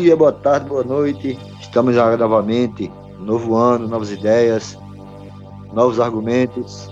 [0.00, 1.38] dia, boa tarde, boa noite.
[1.60, 2.90] Estamos agora novamente.
[3.18, 4.78] Novo ano, novas ideias,
[5.72, 6.90] novos argumentos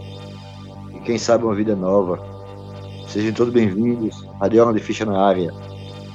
[0.94, 2.18] e quem sabe uma vida nova.
[3.06, 4.26] Sejam todos bem-vindos.
[4.40, 5.52] Radiola de Ficha na área.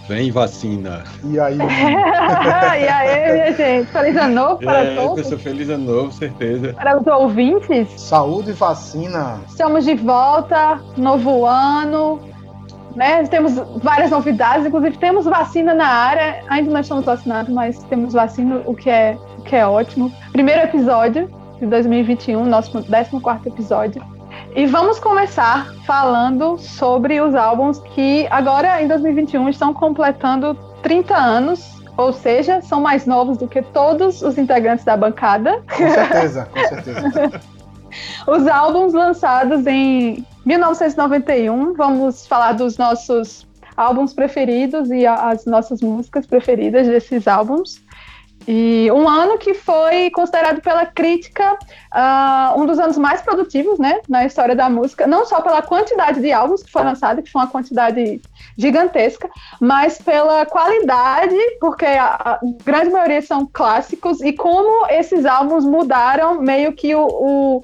[0.08, 1.04] Vem vacina.
[1.24, 1.58] E aí?
[1.58, 3.92] e aí, minha gente?
[3.92, 5.22] Feliz ano novo para é, todos.
[5.22, 6.74] Pessoal, feliz ano novo, certeza.
[6.74, 7.88] Para os ouvintes.
[8.02, 9.40] Saúde e vacina.
[9.48, 12.20] Estamos de volta, novo ano.
[12.96, 13.24] Né?
[13.28, 16.44] Temos várias novidades, inclusive temos vacina na área.
[16.50, 20.12] Ainda não estamos vacinados, mas temos vacina, o que é, o que é ótimo.
[20.32, 24.02] Primeiro episódio de 2021, nosso 14 episódio.
[24.56, 31.84] E vamos começar falando sobre os álbuns que agora em 2021 estão completando 30 anos,
[31.96, 35.62] ou seja, são mais novos do que todos os integrantes da bancada.
[35.70, 37.42] Com certeza, com certeza.
[38.28, 43.48] os álbuns lançados em 1991, vamos falar dos nossos
[43.78, 47.80] álbuns preferidos e as nossas músicas preferidas desses álbuns.
[48.48, 54.00] E um ano que foi considerado pela crítica uh, um dos anos mais produtivos né,
[54.10, 57.42] na história da música, não só pela quantidade de álbuns que foi lançado, que foi
[57.42, 58.20] uma quantidade
[58.58, 59.30] gigantesca,
[59.62, 66.42] mas pela qualidade, porque a, a grande maioria são clássicos, e como esses álbuns mudaram
[66.42, 67.62] meio que o, o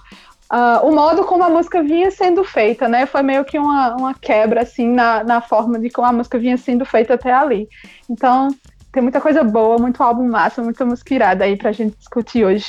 [0.51, 3.05] Uh, o modo como a música vinha sendo feita, né?
[3.05, 6.55] Foi meio que uma, uma quebra, assim, na, na forma de como a música vinha
[6.55, 7.67] sendo feita até ali.
[8.09, 8.49] Então,
[8.91, 12.67] tem muita coisa boa, muito álbum massa, muita música irada aí pra gente discutir hoje.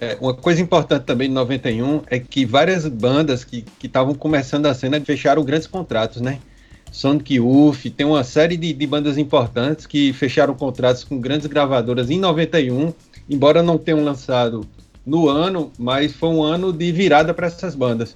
[0.00, 4.74] É, uma coisa importante também de 91 é que várias bandas que estavam começando a
[4.74, 6.40] cena fecharam grandes contratos, né?
[6.90, 12.10] Sonic Youth, tem uma série de, de, bandas importantes que fecharam contratos com grandes gravadoras
[12.10, 12.92] em 91,
[13.30, 14.66] embora não tenham lançado
[15.04, 18.14] no ano, mas foi um ano de virada para essas bandas.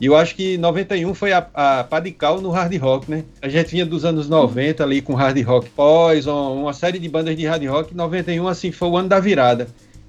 [0.00, 3.24] E eu acho que 91 foi a, a padical no hard rock, né?
[3.40, 7.36] A gente vinha dos anos 90 ali com hard rock Poison, uma série de bandas
[7.36, 7.94] de hard rock.
[7.94, 9.68] 91, assim, foi o ano da virada.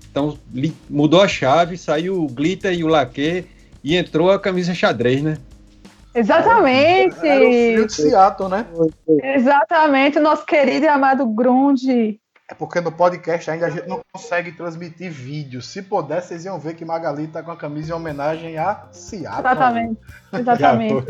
[0.10, 3.46] Então li, mudou a chave, saiu o glitter e o laque
[3.84, 5.38] e entrou a camisa xadrez, né?
[6.16, 7.18] Exatamente!
[7.20, 8.66] Era, era o frio de Seattle, né?
[9.36, 12.20] Exatamente, o nosso querido e amado grunge
[12.54, 15.60] é porque no podcast ainda a gente não consegue transmitir vídeo.
[15.60, 19.40] Se puder, vocês iam ver que Magali tá com a camisa em homenagem a Seattle.
[19.40, 20.00] Exatamente.
[20.32, 21.06] Exatamente.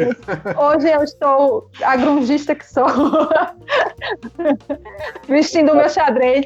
[0.58, 2.88] Hoje eu estou a grungista que sou.
[5.28, 6.46] Vestindo o meu xadrez.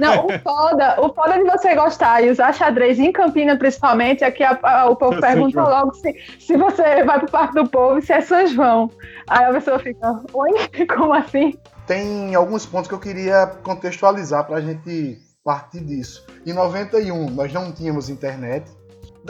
[0.00, 4.30] Não, o foda, o foda de você gostar e usar xadrez em Campina, principalmente, é
[4.30, 7.98] que a, a, o povo pergunta logo se, se você vai pro Parque do Povo
[7.98, 8.90] e se é São João.
[9.28, 10.86] Aí a pessoa fica, oi?
[10.88, 11.54] Como assim?
[11.88, 16.24] Tem alguns pontos que eu queria contextualizar para a gente partir disso.
[16.44, 18.70] Em 91 nós não tínhamos internet.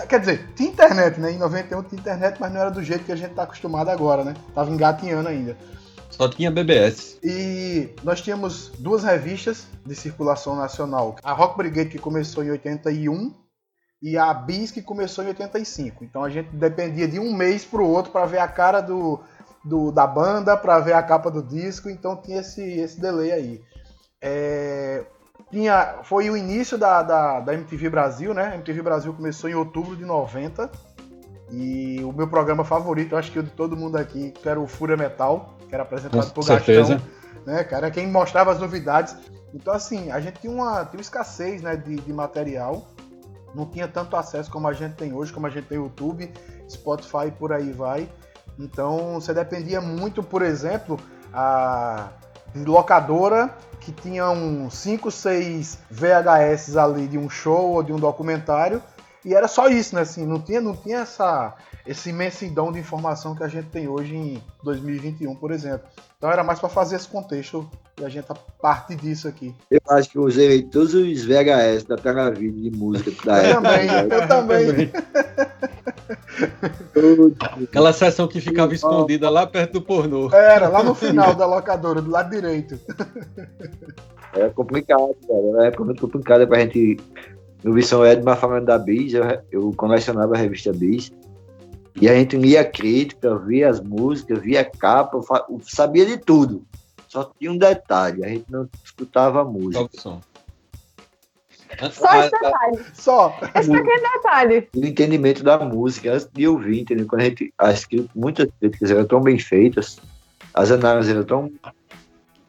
[0.09, 1.33] Quer dizer, tinha internet, né?
[1.33, 4.25] Em 91 tinha internet, mas não era do jeito que a gente está acostumado agora,
[4.25, 4.35] né?
[4.55, 5.57] Tava engatinhando ainda.
[6.11, 7.19] Só tinha BBS.
[7.23, 11.17] E nós tínhamos duas revistas de circulação nacional.
[11.23, 13.33] A Rock Brigade, que começou em 81,
[14.03, 16.05] e a Bis, que começou em 85.
[16.05, 19.21] Então a gente dependia de um mês para o outro para ver a cara do,
[19.65, 23.63] do, da banda para ver a capa do disco, então tinha esse, esse delay aí.
[24.21, 25.05] É,
[25.51, 28.51] tinha, foi o início da, da, da, MTV Brasil, né?
[28.53, 30.71] A MTV Brasil começou em outubro de 90.
[31.51, 34.67] E o meu programa favorito, acho que o de todo mundo aqui, que era o
[34.67, 36.95] Fúria Metal, que era apresentado Com por certeza.
[36.95, 37.91] Gastão, né, cara?
[37.91, 39.17] Quem mostrava as novidades.
[39.55, 42.87] Então, assim, a gente tinha uma, tinha uma escassez né, de, de material.
[43.55, 46.31] Não tinha tanto acesso como a gente tem hoje, como a gente tem YouTube,
[46.69, 48.07] Spotify por aí vai.
[48.59, 50.99] Então você dependia muito, por exemplo,
[51.33, 52.09] a
[52.55, 58.83] de locadora que tinham 5, 6 VHS ali de um show ou de um documentário
[59.25, 60.03] e era só isso, né?
[60.03, 61.55] Assim, não tinha, não tinha essa,
[61.87, 65.87] essa imensidão de informação que a gente tem hoje em 2021, por exemplo.
[66.17, 67.69] Então era mais para fazer esse contexto
[68.01, 68.27] e a gente
[68.61, 69.55] parte disso aqui.
[69.71, 73.69] Eu acho que eu usei todos os VHS da Televídeo de música da eu época.
[73.69, 74.93] Também, eu também.
[77.63, 80.31] Aquela sessão que ficava escondida lá perto do pornô.
[80.33, 82.79] Era, lá no final da locadora, do lado direito.
[84.35, 85.39] Era complicado, cara.
[85.39, 86.99] Era uma época muito complicada pra gente.
[87.63, 91.13] No Visão Edmar falando da Bis, eu, eu colecionava a revista Bis.
[92.01, 95.21] E a gente lia a crítica, via as músicas, via a capa,
[95.63, 96.65] sabia de tudo.
[97.09, 99.89] Só tinha um detalhe, a gente não escutava a música.
[99.95, 100.21] Só
[101.93, 102.79] Só esse detalhe.
[102.95, 103.39] Só.
[103.55, 104.69] Esse pequeno detalhe.
[104.75, 107.07] O entendimento da música, antes de ouvir, entendeu?
[107.07, 107.53] Quando a gente.
[107.59, 109.99] As, muitas críticas eram tão bem feitas,
[110.55, 111.53] as análises eram tão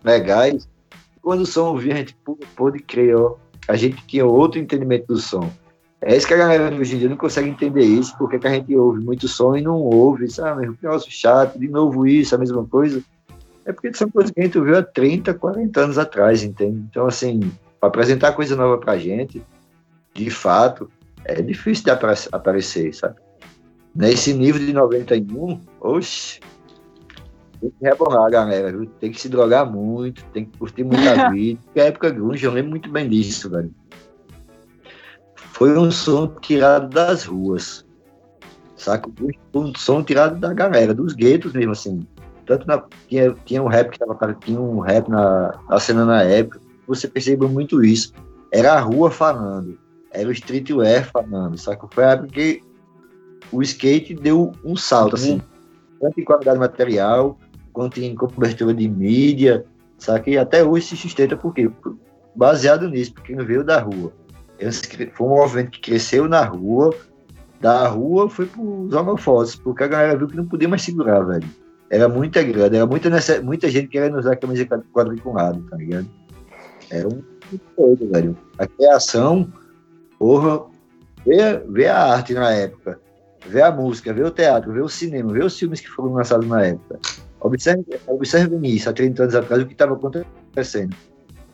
[0.04, 0.68] legais.
[1.22, 2.16] Quando o som ouvia, a gente
[2.56, 3.36] pôde crer, ó.
[3.68, 5.50] A gente tinha outro entendimento do som.
[6.02, 8.52] É isso que a galera hoje em dia não consegue entender isso, porque que a
[8.52, 10.70] gente ouve muito som e não ouve, sabe?
[10.70, 13.04] Um negócio chato, de novo isso, a mesma coisa.
[13.66, 16.80] É porque são coisas que a gente viu há 30, 40 anos atrás, entende?
[16.90, 19.42] Então, assim, para apresentar coisa nova pra gente,
[20.14, 20.92] de fato,
[21.26, 21.92] é difícil de
[22.32, 23.16] aparecer, sabe?
[23.96, 26.40] Nesse nível de 91, oxe,
[27.60, 28.86] tem que rebolar, galera, viu?
[28.86, 31.60] Tem que se drogar muito, tem que curtir muita vida.
[31.66, 33.74] Porque a época grunge, eu lembro muito bem disso, velho.
[35.36, 37.86] Foi um som tirado das ruas,
[38.78, 39.10] saca?
[39.54, 42.08] Um som tirado da galera, dos guetos mesmo, assim.
[42.46, 46.24] Tanto na, tinha, tinha um rap que tava, tinha um rap na, na cena na
[46.24, 48.12] época, você percebeu muito isso.
[48.52, 49.78] Era a rua falando,
[50.12, 51.88] era o streetwear falando, saca?
[51.92, 52.64] Foi a época que
[53.52, 55.42] o skate deu um salto, assim,
[56.02, 57.38] tanto em qualidade material,
[57.72, 59.66] quanto em cobertura de mídia,
[59.98, 60.32] sabe?
[60.32, 61.72] E até hoje se sustenta porque
[62.36, 64.12] baseado nisso, porque não veio da rua.
[65.14, 66.94] Foi um movimento que cresceu na rua,
[67.62, 71.22] da rua foi para os holofotes, porque a galera viu que não podia mais segurar,
[71.22, 71.48] velho.
[71.90, 76.08] Era muita grana, era muita, nessa, muita gente querendo usar a camisa quadriculada, tá ligado?
[76.90, 77.22] Era um
[77.76, 78.38] todo, velho.
[78.58, 79.52] A criação,
[80.18, 80.66] porra,
[81.26, 83.00] ver, ver a arte na época,
[83.46, 86.48] ver a música, ver o teatro, ver o cinema, ver os filmes que foram lançados
[86.48, 87.00] na época.
[87.42, 90.96] Observe, observe isso, há 30 anos atrás, o que estava acontecendo.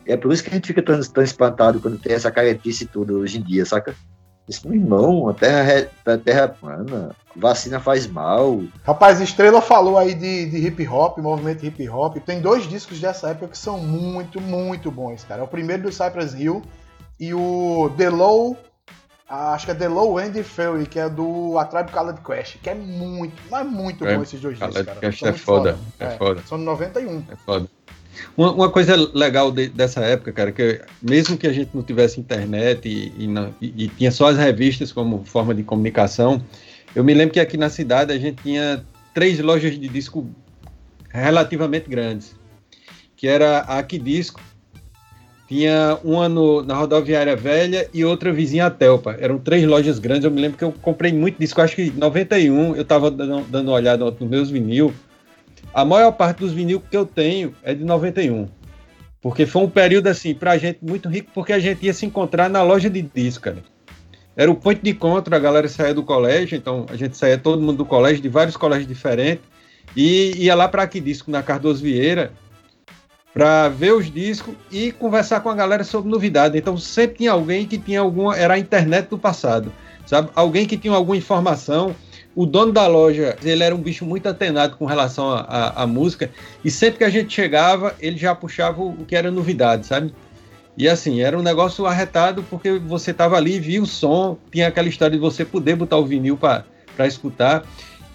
[0.05, 3.19] É por isso que a gente fica tão, tão espantado quando tem essa caretice tudo
[3.19, 3.95] hoje em dia, saca?
[4.47, 8.61] Isso, meu irmão, a terra, a terra é plana, vacina faz mal.
[8.83, 12.17] Rapaz, Estrela falou aí de, de hip hop, movimento hip hop.
[12.17, 15.43] Tem dois discos dessa época que são muito, muito bons, cara.
[15.43, 16.61] O primeiro do Cypress Hill
[17.19, 18.55] e o The Low
[19.27, 22.69] acho que é The Low End Fury, que é do A Tribe Called Quest, que
[22.69, 24.99] é muito, mas muito é, bom esses dois discos, cara.
[24.99, 26.41] Quest é foda, foda, é, foda.
[26.45, 27.23] São de 91.
[27.31, 27.67] É foda.
[28.37, 32.19] Uma, uma coisa legal de, dessa época, cara, que mesmo que a gente não tivesse
[32.19, 36.41] internet e, e, não, e, e, tinha só as revistas como forma de comunicação,
[36.95, 38.83] eu me lembro que aqui na cidade a gente tinha
[39.13, 40.29] três lojas de disco
[41.09, 42.35] relativamente grandes,
[43.15, 44.41] que era a Aqui Disco,
[45.47, 49.15] tinha uma no, na rodoviária velha e outra vizinha a Telpa.
[49.19, 50.25] Eram três lojas grandes.
[50.25, 51.61] Eu me lembro que eu comprei muito disco.
[51.61, 54.91] Acho que em 91 eu estava dando, dando uma olhada nos meus vinil.
[55.73, 58.47] A maior parte dos vinil que eu tenho é de 91.
[59.21, 62.49] Porque foi um período assim, pra gente muito rico, porque a gente ia se encontrar
[62.49, 63.63] na loja de disco, cara.
[64.35, 67.61] Era o ponto de encontro, a galera saía do colégio, então a gente saía todo
[67.61, 69.43] mundo do colégio, de vários colégios diferentes,
[69.95, 72.31] e ia lá para aqui disco na Cardoso Vieira,
[73.35, 76.57] para ver os discos e conversar com a galera sobre novidade.
[76.57, 78.37] Então sempre tinha alguém que tinha alguma.
[78.37, 79.73] Era a internet do passado,
[80.05, 80.29] sabe?
[80.33, 81.93] Alguém que tinha alguma informação.
[82.35, 86.29] O dono da loja, ele era um bicho muito atenado com relação à música,
[86.63, 90.13] e sempre que a gente chegava, ele já puxava o, o que era novidade, sabe?
[90.77, 94.89] E assim, era um negócio arretado porque você estava ali, via o som, tinha aquela
[94.89, 96.65] história de você poder botar o vinil para
[97.07, 97.65] escutar.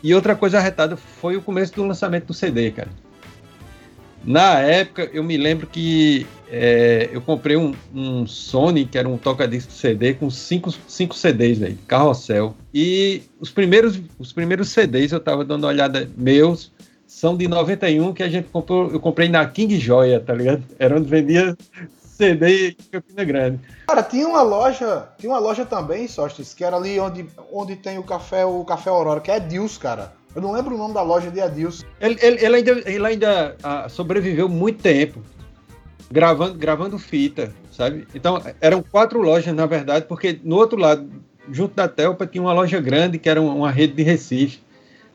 [0.02, 2.90] E outra coisa arretada foi o começo do lançamento do CD, cara.
[4.22, 9.16] Na época, eu me lembro que é, eu comprei um, um, Sony, que era um
[9.16, 12.56] toca-disco CD, com cinco, cinco CDs, velho, carrossel.
[12.74, 16.72] E os primeiros, os primeiros CDs, eu tava dando uma olhada meus,
[17.06, 20.64] são de 91, que a gente comprou, eu comprei na King Joia, tá ligado?
[20.76, 21.56] Era onde vendia
[21.94, 23.60] CD em Campina Grande.
[23.86, 27.96] Cara, tinha uma loja, tinha uma loja também, Sostes, que era ali onde, onde tem
[27.96, 30.12] o café, o café Aurora, que é Deus, cara.
[30.34, 31.84] Eu não lembro o nome da loja de Adilson.
[32.00, 35.20] Ele, ele, ele ainda, ele ainda ah, sobreviveu muito tempo
[36.10, 38.06] gravando, gravando fita, sabe?
[38.14, 41.08] Então, eram quatro lojas, na verdade, porque no outro lado,
[41.50, 44.60] junto da Telpa, tinha uma loja grande que era uma rede de Recife.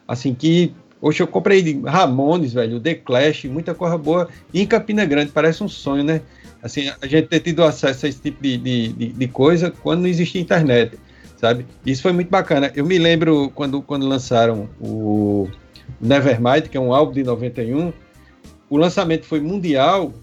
[0.08, 4.28] Assim, que Hoje eu comprei Ramones, velho, The Clash, muita coisa boa.
[4.52, 6.22] E em Campina Grande, parece um sonho, né?
[6.64, 10.02] Assim, a gente ter tido acesso a esse tipo de, de, de, de coisa quando
[10.02, 10.98] não existia internet
[11.38, 11.66] sabe?
[11.86, 12.72] Isso foi muito bacana.
[12.76, 15.48] Eu me lembro quando, quando lançaram o
[16.00, 17.94] Nevermind, que é um álbum de 91,
[18.70, 20.14] o lançamento foi mundial,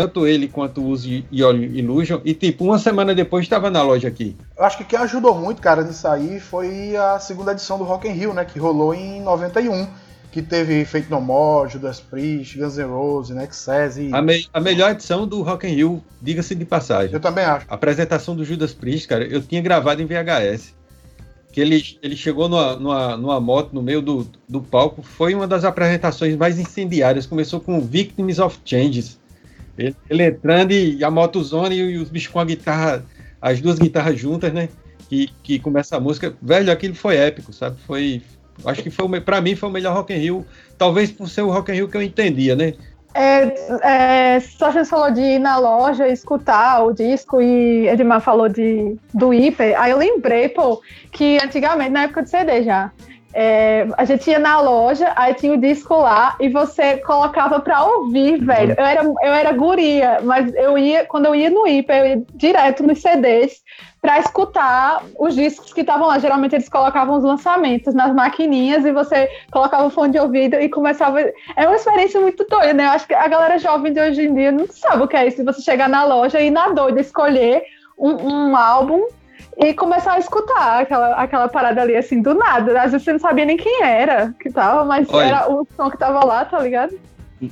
[0.00, 4.34] tanto ele quanto o Use Illusion, e tipo, uma semana depois estava na loja aqui.
[4.56, 8.08] Eu acho que quem ajudou muito, cara, nisso aí foi a segunda edição do Rock
[8.08, 9.86] in Rio, né, que rolou em 91
[10.32, 14.10] que teve Fate No More, Judas Priest, Guns N' Roses, Nexus e...
[14.12, 17.12] A, me a melhor edição do Rock in Rio, diga-se de passagem.
[17.12, 17.66] Eu também acho.
[17.68, 20.72] A apresentação do Judas Priest, cara, eu tinha gravado em VHS.
[21.52, 25.48] Que ele, ele chegou numa, numa, numa moto no meio do, do palco, foi uma
[25.48, 27.26] das apresentações mais incendiárias.
[27.26, 29.19] Começou com Victims of Changes.
[29.80, 33.04] Ele, ele entrando e a motozone e os bichos com a guitarra,
[33.40, 34.68] as duas guitarras juntas, né?
[35.08, 36.34] Que, que começa a música.
[36.40, 37.76] Velho, aquilo foi épico, sabe?
[37.86, 38.22] Foi,
[38.64, 40.46] Acho que foi para mim foi o melhor Rock in Rio,
[40.76, 42.74] talvez por ser o Rock in Rio que eu entendia, né?
[43.12, 48.20] É, é, só a gente falou de ir na loja escutar o disco e Edmar
[48.20, 49.74] falou de, do hiper.
[49.80, 52.92] Aí eu lembrei, pô, que antigamente, na época de CD já,
[53.32, 57.84] é, a gente ia na loja, aí tinha o disco lá e você colocava pra
[57.84, 58.74] ouvir, velho.
[58.76, 62.22] Eu era, eu era guria, mas eu ia, quando eu ia no IPA, eu ia
[62.34, 63.62] direto nos CDs
[64.02, 66.18] para escutar os discos que estavam lá.
[66.18, 70.68] Geralmente eles colocavam os lançamentos nas maquininhas e você colocava o fone de ouvido e
[70.68, 71.20] começava.
[71.20, 72.86] É uma experiência muito doida, né?
[72.86, 75.28] Eu acho que a galera jovem de hoje em dia não sabe o que é
[75.28, 75.44] isso.
[75.44, 77.62] Você chegar na loja e na doida escolher
[77.96, 79.06] um, um álbum
[79.56, 82.82] e começar a escutar aquela, aquela parada ali, assim, do nada.
[82.82, 85.90] Às vezes você não sabia nem quem era que tava, mas Olha, era o som
[85.90, 86.98] que tava lá, tá ligado?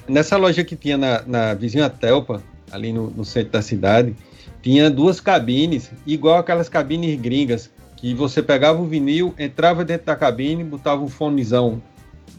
[0.08, 4.14] Nessa loja que tinha na, na vizinha Telpa, ali no, no centro da cidade,
[4.62, 10.14] tinha duas cabines, igual aquelas cabines gringas, que você pegava o vinil, entrava dentro da
[10.14, 11.82] cabine, botava um fonezão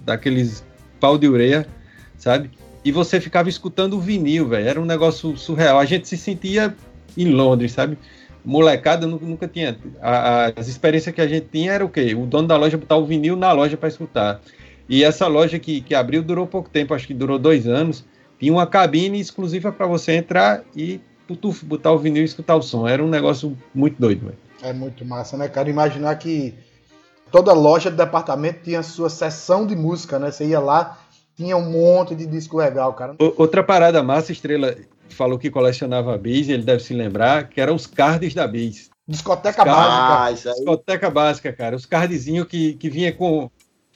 [0.06, 0.64] daqueles
[1.00, 1.68] pau de ureia,
[2.18, 2.52] sabe?
[2.84, 4.68] E você ficava escutando o vinil, velho.
[4.68, 5.78] Era um negócio surreal.
[5.78, 6.74] A gente se sentia
[7.18, 7.98] em Londres, sabe?
[8.50, 9.78] Molecada nunca tinha.
[10.02, 12.16] A, as experiências que a gente tinha era o quê?
[12.16, 14.42] O dono da loja botar o vinil na loja para escutar.
[14.90, 18.04] E essa loja que, que abriu durou pouco tempo, acho que durou dois anos.
[18.40, 21.00] Tinha uma cabine exclusiva para você entrar e
[21.62, 22.88] botar o vinil e escutar o som.
[22.88, 24.38] Era um negócio muito doido, velho.
[24.64, 25.70] É muito massa, né, cara?
[25.70, 26.56] Imaginar que
[27.32, 30.32] toda loja de departamento tinha sua seção de música, né?
[30.32, 30.98] Você ia lá,
[31.38, 33.16] tinha um monte de disco legal, cara.
[33.38, 34.76] Outra parada massa, Estrela
[35.16, 38.90] falou que colecionava bis, ele deve se lembrar, que eram os cards da bis.
[39.08, 40.52] Discoteca básica.
[40.52, 41.76] Ah, Discoteca básica, cara.
[41.76, 43.50] Os cardzinhos que, que vinha com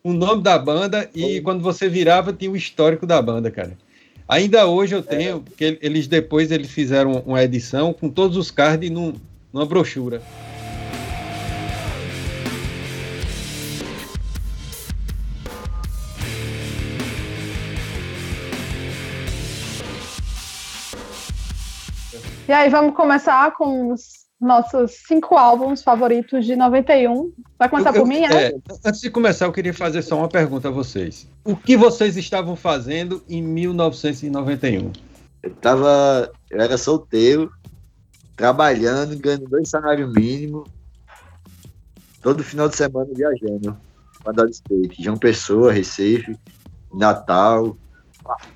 [0.04, 3.78] o nome da banda e quando você virava tinha o histórico da banda, cara.
[4.28, 5.04] Ainda hoje eu é.
[5.04, 5.56] tenho, é.
[5.56, 9.14] que eles depois eles fizeram uma edição com todos os cards num,
[9.52, 10.22] numa brochura.
[22.46, 27.32] E aí, vamos começar com os nossos cinco álbuns favoritos de 91.
[27.58, 28.48] Vai começar eu, por mim, é?
[28.48, 28.56] é?
[28.86, 31.26] Antes de começar, eu queria fazer só uma pergunta a vocês.
[31.46, 34.92] O que vocês estavam fazendo em 1991?
[35.42, 36.32] Eu tava.
[36.50, 37.50] Eu era solteiro,
[38.36, 40.68] trabalhando, ganhando dois salários mínimos,
[42.22, 43.78] todo final de semana viajando.
[44.22, 45.02] Para dar skate.
[45.02, 46.38] João Pessoa, Recife,
[46.94, 47.78] Natal.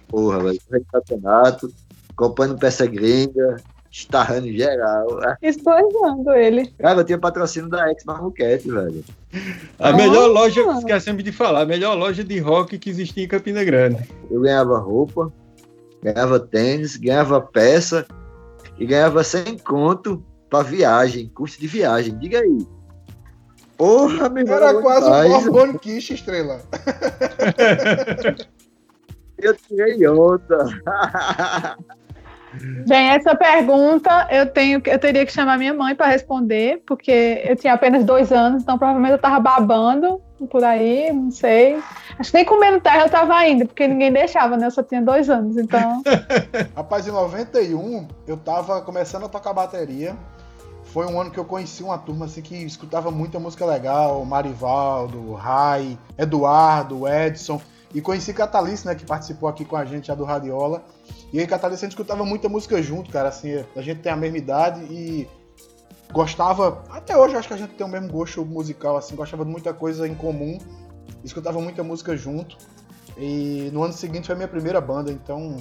[0.10, 0.60] Porra, velho.
[0.92, 1.74] Campeonato,
[2.16, 3.58] comprando peça gringa,
[3.98, 5.08] estarrando geral.
[5.42, 6.72] Esbanjando ele.
[6.78, 9.04] Cara, eu tinha patrocínio da Ex Marroquete, velho.
[9.80, 13.64] A melhor loja, esquecemos de falar, a melhor loja de rock que existia em Campina
[13.64, 14.08] Grande.
[14.30, 15.34] Eu ganhava roupa,
[16.02, 18.06] ganhava tênis, ganhava peça
[18.78, 22.18] e ganhava 100 conto pra viagem, custo de viagem.
[22.18, 22.68] Diga aí.
[23.78, 26.62] Porra, meu Era irmão, quase um Borbone Kish, estrela.
[29.38, 30.68] eu tirei onda.
[32.88, 37.56] Bem, essa pergunta eu tenho, eu teria que chamar minha mãe para responder, porque eu
[37.56, 41.82] tinha apenas dois anos, então provavelmente eu estava babando por aí, não sei.
[42.20, 44.68] Acho que nem comendo terra eu estava indo, porque ninguém deixava, né?
[44.68, 46.02] Eu só tinha dois anos, então.
[46.76, 50.16] Rapaz, em 91 eu estava começando a tocar bateria.
[50.84, 55.34] Foi um ano que eu conheci uma turma assim que escutava muita música legal, Marivaldo,
[55.34, 57.60] Rai, Eduardo, Edson.
[57.94, 60.84] E conheci Catalice, né, que participou aqui com a gente já do Radiola.
[61.32, 64.16] E aí, Catalice, a gente escutava muita música junto, cara, assim, a gente tem a
[64.16, 65.28] mesma idade e
[66.12, 69.52] gostava, até hoje acho que a gente tem o mesmo gosto musical, assim, gostava de
[69.52, 70.58] muita coisa em comum,
[71.24, 72.58] escutava muita música junto.
[73.18, 75.58] E no ano seguinte foi a minha primeira banda, então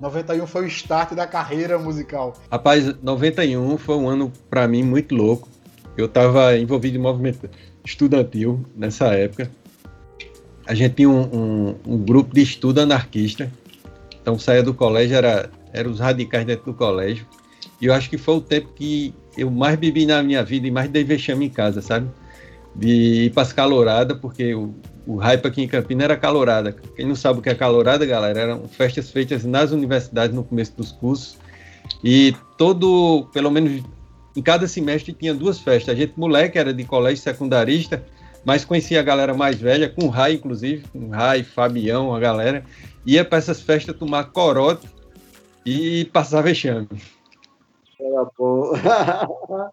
[0.00, 2.34] 91 foi o start da carreira musical.
[2.50, 5.48] Rapaz, 91 foi um ano para mim muito louco.
[5.96, 7.48] Eu estava envolvido em movimento
[7.84, 9.50] estudantil nessa época
[10.72, 13.52] a gente tinha um, um, um, grupo de estudo anarquista.
[14.22, 17.26] Então saía do colégio, era, era os radicais dentro do colégio.
[17.78, 20.70] E eu acho que foi o tempo que eu mais bebi na minha vida e
[20.70, 22.08] mais dei vexame em casa, sabe?
[22.74, 22.88] De
[23.26, 24.74] ir para as caloradas, porque o,
[25.06, 26.74] o hype aqui em Campina era calorada.
[26.96, 30.74] Quem não sabe o que é calorada, galera, eram festas feitas nas universidades no começo
[30.74, 31.36] dos cursos.
[32.02, 33.82] E todo, pelo menos
[34.34, 35.94] em cada semestre tinha duas festas.
[35.94, 38.02] A gente, moleque, era de colégio secundarista,
[38.44, 42.20] mas conhecia a galera mais velha, com o Rai, inclusive, com o Rai, Fabião, a
[42.20, 42.64] galera,
[43.06, 44.88] ia para essas festas tomar corote
[45.64, 46.88] e passar vexame.
[48.00, 49.70] Era porra.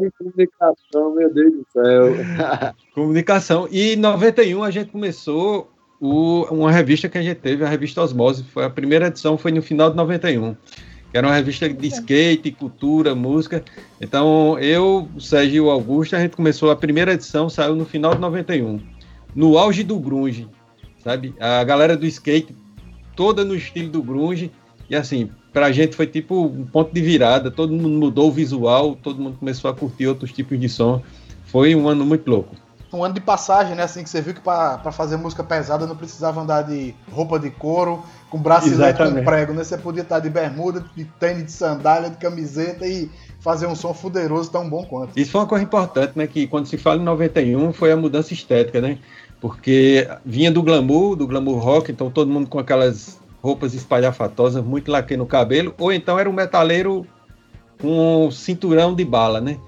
[0.00, 2.12] de comunicação, meu Deus do céu.
[2.94, 3.66] comunicação.
[3.70, 8.02] E em 91 a gente começou o, uma revista que a gente teve, a revista
[8.02, 8.44] Osmose.
[8.44, 10.54] Foi a primeira edição, foi no final de 91
[11.14, 13.64] que era uma revista de skate, cultura, música.
[14.00, 18.80] Então, eu, Sérgio Augusto, a gente começou a primeira edição, saiu no final de 91,
[19.32, 20.48] no auge do grunge,
[20.98, 21.32] sabe?
[21.38, 22.52] A galera do skate
[23.14, 24.50] toda no estilo do grunge
[24.90, 28.98] e assim, pra gente foi tipo um ponto de virada, todo mundo mudou o visual,
[29.00, 31.00] todo mundo começou a curtir outros tipos de som.
[31.44, 32.56] Foi um ano muito louco.
[32.96, 33.82] Um ano de passagem, né?
[33.82, 37.50] Assim que você viu que para fazer música pesada não precisava andar de roupa de
[37.50, 39.64] couro, com bracelete com prego, né?
[39.64, 43.10] Você podia estar de bermuda, de tênis de sandália, de camiseta e
[43.40, 45.18] fazer um som fuderoso tão bom quanto.
[45.18, 46.26] Isso foi uma coisa importante, né?
[46.26, 48.98] Que quando se fala em 91 foi a mudança estética, né?
[49.40, 54.90] Porque vinha do glamour, do glamour rock, então todo mundo com aquelas roupas espalhafatosas, muito
[54.90, 57.06] laque no cabelo, ou então era um metaleiro
[57.78, 59.58] com um cinturão de bala, né?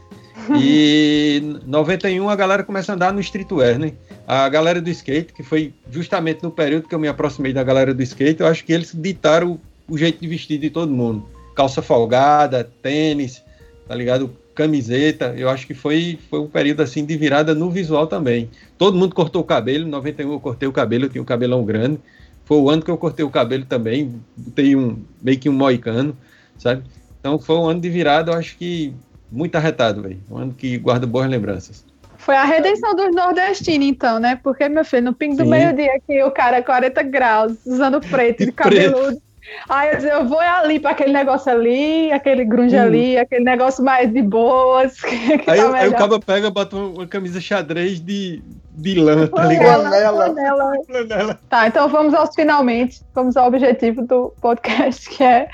[0.58, 3.92] E 91 a galera começa a andar no streetwear, né?
[4.26, 7.94] A galera do skate, que foi justamente no período que eu me aproximei da galera
[7.94, 9.52] do skate, eu acho que eles ditaram
[9.88, 11.26] o, o jeito de vestir de todo mundo.
[11.54, 13.42] Calça folgada, tênis,
[13.88, 14.30] tá ligado?
[14.54, 15.34] Camiseta.
[15.36, 18.50] Eu acho que foi, foi um período assim de virada no visual também.
[18.76, 19.86] Todo mundo cortou o cabelo.
[19.86, 21.98] Em 91 eu cortei o cabelo, eu tinha um cabelão grande.
[22.44, 24.20] Foi o ano que eu cortei o cabelo também.
[24.36, 26.16] Botei um, meio que um moicano,
[26.58, 26.82] sabe?
[27.26, 28.94] Então foi um ano de virada, eu acho que
[29.30, 30.21] muito arretado, velho.
[30.30, 31.85] Um ano que guarda boas lembranças.
[32.18, 34.38] Foi a redenção dos nordestinos, então, né?
[34.42, 38.50] Porque, meu filho, no pingo do meio-dia aqui, o cara 40 graus, usando preto, de
[38.52, 39.21] cabeludo.
[39.68, 42.83] Aí eu eu vou ali para aquele negócio ali, aquele grunge hum.
[42.83, 44.97] ali, aquele negócio mais de boas.
[45.04, 48.42] aí, tá aí, o cabo pega, bota uma camisa xadrez de,
[48.73, 49.83] de lã, tá ligado?
[49.83, 50.75] Flanela.
[50.87, 51.38] Flanela.
[51.49, 55.49] Tá, então vamos aos finalmente, vamos ao objetivo do podcast, que é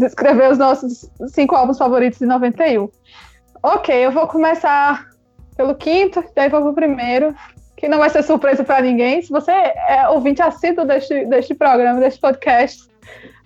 [0.00, 2.88] descrever os nossos cinco álbuns favoritos de 91.
[3.62, 5.06] Ok, eu vou começar
[5.56, 7.34] pelo quinto, daí vou pro primeiro,
[7.76, 9.20] que não vai ser surpresa para ninguém.
[9.22, 12.88] Se você é ouvinte assíduo deste, deste programa, deste podcast,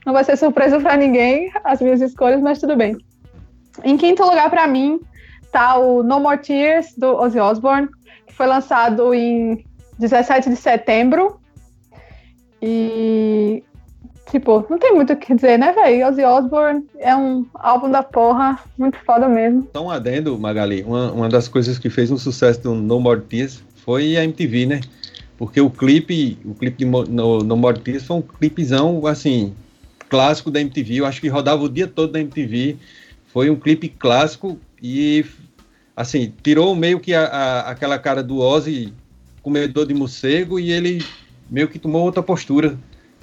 [0.04, 2.97] não vai ser surpresa para ninguém as minhas escolhas, mas tudo bem.
[3.82, 5.00] Em quinto lugar para mim
[5.50, 7.88] tá o No More Tears do Ozzy Osbourne,
[8.26, 9.64] que foi lançado em
[9.99, 11.40] 17 de setembro.
[12.61, 13.62] E
[14.31, 16.07] tipo, não tem muito o que dizer, né, velho?
[16.07, 19.69] Ozzy Osbourne é um álbum da porra, muito foda mesmo.
[19.75, 23.62] Um adendo, Magali, uma, uma das coisas que fez um sucesso do No More Tears
[23.85, 24.81] foi a MTV, né?
[25.37, 29.52] Porque o clipe, o clipe de No, no More Tears foi um clipezão, assim,
[30.08, 31.00] clássico da MTV.
[31.00, 32.76] Eu acho que rodava o dia todo da MTV.
[33.26, 35.25] Foi um clipe clássico e,
[35.97, 38.93] assim, tirou meio que a, a, aquela cara do Ozzy
[39.43, 41.04] comedor de morcego e ele
[41.50, 42.78] meio que tomou outra postura.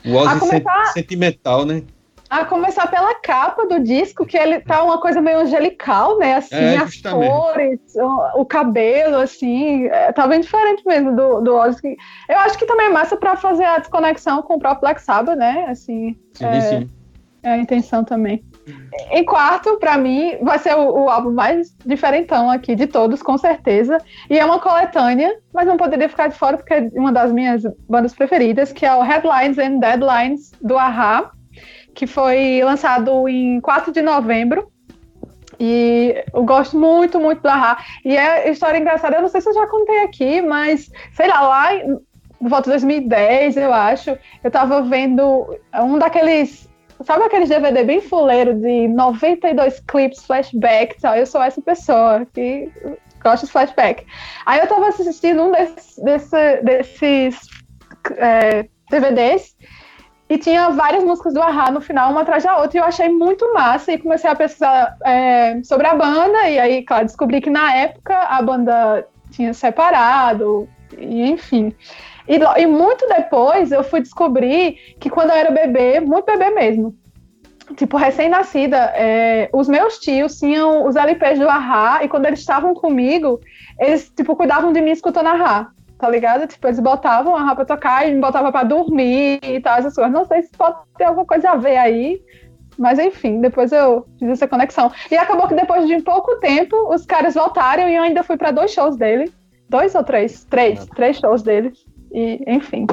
[0.05, 0.85] O Ozzy começar...
[0.93, 1.83] sentimental, né?
[2.29, 6.35] A começar pela capa do disco, que ele tá uma coisa meio angelical, né?
[6.35, 11.55] Assim, é, as cores, o, o, cabelo, assim, é, tá bem diferente mesmo do, do
[11.55, 11.97] Ozzy.
[12.27, 15.35] Eu acho que também é massa para fazer a desconexão com o próprio Black Sabbath,
[15.35, 15.65] né?
[15.69, 16.89] Assim, sim, é, sim.
[17.41, 18.43] É a intenção também.
[19.11, 23.37] Em quarto, para mim, vai ser o, o, álbum mais diferentão aqui de todos, com
[23.37, 23.97] certeza.
[24.29, 27.63] E é uma coletânea, mas não poderia ficar de fora porque é uma das minhas
[27.89, 31.31] bandas preferidas, que é o Headlines and Deadlines do Ahá
[31.93, 34.71] que foi lançado em 4 de novembro.
[35.59, 37.83] E eu gosto muito, muito do Ahá.
[38.05, 41.41] E é história engraçada, eu não sei se eu já contei aqui, mas sei lá,
[41.41, 41.69] lá
[42.39, 46.68] no volta de 2010, eu acho, eu tava vendo um daqueles
[47.03, 51.15] sabe aqueles DVD bem fuleiro de 92 clips, flashback tal?
[51.15, 52.71] Eu sou essa pessoa que
[53.21, 54.05] gosta de flashback.
[54.45, 57.47] Aí eu tava assistindo um desses, desse, desses
[58.17, 59.55] é, DVDs
[60.29, 63.09] e tinha várias músicas do Ahá no final, uma atrás da outra, e eu achei
[63.09, 63.91] muito massa.
[63.91, 68.15] E comecei a pesquisar é, sobre a banda, e aí, claro, descobri que na época
[68.15, 71.73] a banda tinha separado, e enfim.
[72.29, 76.95] E, e muito depois eu fui descobrir que quando eu era bebê, muito bebê mesmo,
[77.75, 82.75] tipo, recém-nascida, é, os meus tios tinham os LPs do Ahá, e quando eles estavam
[82.75, 83.39] comigo,
[83.79, 86.47] eles, tipo, cuidavam de mim escutando Ahá tá ligado?
[86.47, 90.13] Tipo, eles botavam a pra tocar e me botavam pra dormir e tal, essas coisas.
[90.13, 92.21] Não sei se pode ter alguma coisa a ver aí,
[92.77, 94.89] mas enfim, depois eu fiz essa conexão.
[95.11, 98.51] E acabou que depois de pouco tempo, os caras voltaram e eu ainda fui para
[98.51, 99.29] dois shows dele.
[99.67, 100.45] Dois ou três?
[100.45, 100.85] Três.
[100.95, 101.73] Três shows dele.
[102.11, 102.87] E, enfim.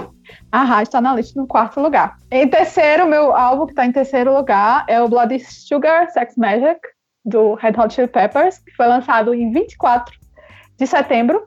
[0.50, 2.16] A está na lista no quarto lugar.
[2.30, 6.80] Em terceiro, meu álbum que está em terceiro lugar é o Bloody Sugar Sex Magic,
[7.24, 10.14] do Red Hot Chili Peppers, que foi lançado em 24
[10.78, 11.42] de setembro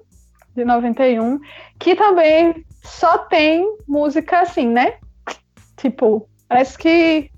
[0.56, 1.40] de 91,
[1.80, 4.96] que também só tem música assim, né?
[5.78, 7.32] Tipo, parece que.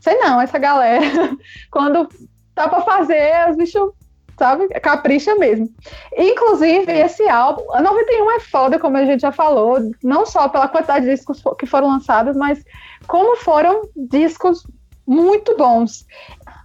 [0.00, 1.00] Sei não, essa galera,
[1.70, 2.08] quando
[2.54, 3.92] tá pra fazer, os bichos,
[4.38, 5.68] sabe, capricha mesmo.
[6.16, 10.68] Inclusive, esse álbum, a 91 é foda, como a gente já falou, não só pela
[10.68, 12.62] quantidade de discos que foram lançados, mas
[13.06, 14.66] como foram discos
[15.06, 16.04] muito bons.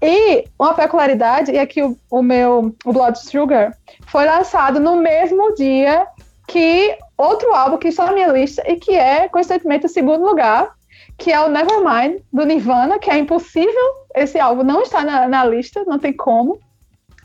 [0.01, 5.53] E uma peculiaridade é que o, o meu o Blood Sugar foi lançado no mesmo
[5.53, 6.07] dia
[6.47, 10.73] que outro álbum que está na minha lista e que é, coincidentemente, o segundo lugar,
[11.17, 15.45] que é o Nevermind, do Nirvana, que é impossível esse álbum não estar na, na
[15.45, 16.60] lista, não tem como.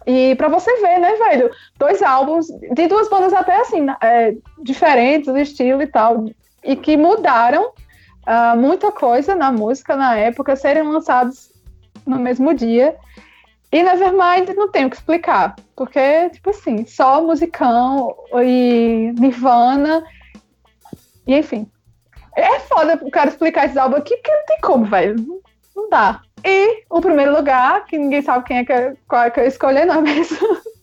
[0.07, 1.51] E para você ver, né, velho?
[1.77, 6.27] Dois álbuns de duas bandas até assim, é, diferentes do estilo e tal,
[6.63, 7.73] e que mudaram
[8.27, 11.51] uh, muita coisa na música na época, serem lançados
[12.07, 12.97] no mesmo dia.
[13.73, 20.05] E Nevermind não tem o que explicar, porque, tipo assim, só musicão e Nirvana,
[21.27, 21.69] e enfim.
[22.37, 25.17] É foda o cara explicar esses álbuns aqui, porque não tem como, velho.
[25.75, 26.21] Não dá.
[26.45, 29.85] E o primeiro lugar, que ninguém sabe quem é que, qual é que eu escolhi,
[29.85, 30.39] não é mesmo?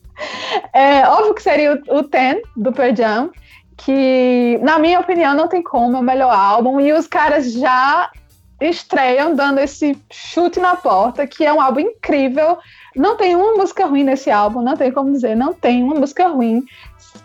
[0.72, 3.30] É óbvio que seria o, o Ten, do Pearl Jam,
[3.76, 8.08] que, na minha opinião, não tem como, é o melhor álbum, e os caras já
[8.60, 12.58] estreiam dando esse chute na porta, que é um álbum incrível.
[12.94, 16.28] Não tem uma música ruim nesse álbum, não tem como dizer, não tem uma música
[16.28, 16.64] ruim.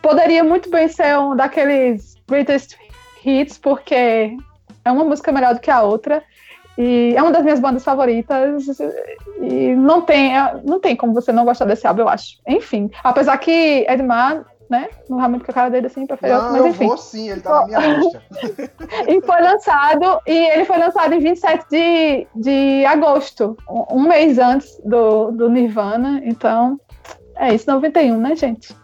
[0.02, 2.76] Poderia muito bem ser um daqueles greatest
[3.24, 4.36] hits, porque
[4.84, 6.24] é uma música melhor do que a outra.
[6.82, 8.80] E é uma das minhas bandas favoritas.
[9.42, 10.32] E não tem,
[10.64, 12.38] não tem como você não gostar desse álbum, eu acho.
[12.48, 14.88] Enfim, apesar que Edmar né?
[15.10, 16.84] Não realmente com a cara dele assim, preferi não, mas enfim.
[16.84, 18.22] Eu vou sim, ele tá na minha lista.
[19.10, 23.58] e foi lançado, e ele foi lançado em 27 de, de agosto,
[23.90, 26.80] um mês antes do, do Nirvana, então
[27.36, 28.76] é isso, 91, né, gente?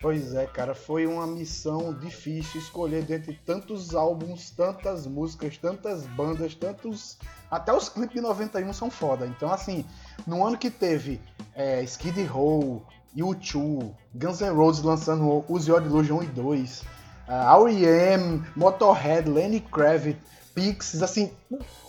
[0.00, 6.54] Pois é, cara, foi uma missão difícil escolher dentre tantos álbuns, tantas músicas, tantas bandas,
[6.54, 7.18] tantos.
[7.50, 9.26] Até os clipes de 91 são foda.
[9.26, 9.84] Então, assim,
[10.26, 11.20] no ano que teve
[11.54, 12.82] é, Skid Row,
[13.14, 16.80] U2, Guns N' Roses lançando Use Your Illusion 1 e 2,
[17.28, 20.18] uh, R.E.M., Motorhead, Lenny Kravitz,
[20.54, 21.30] Pixies, assim,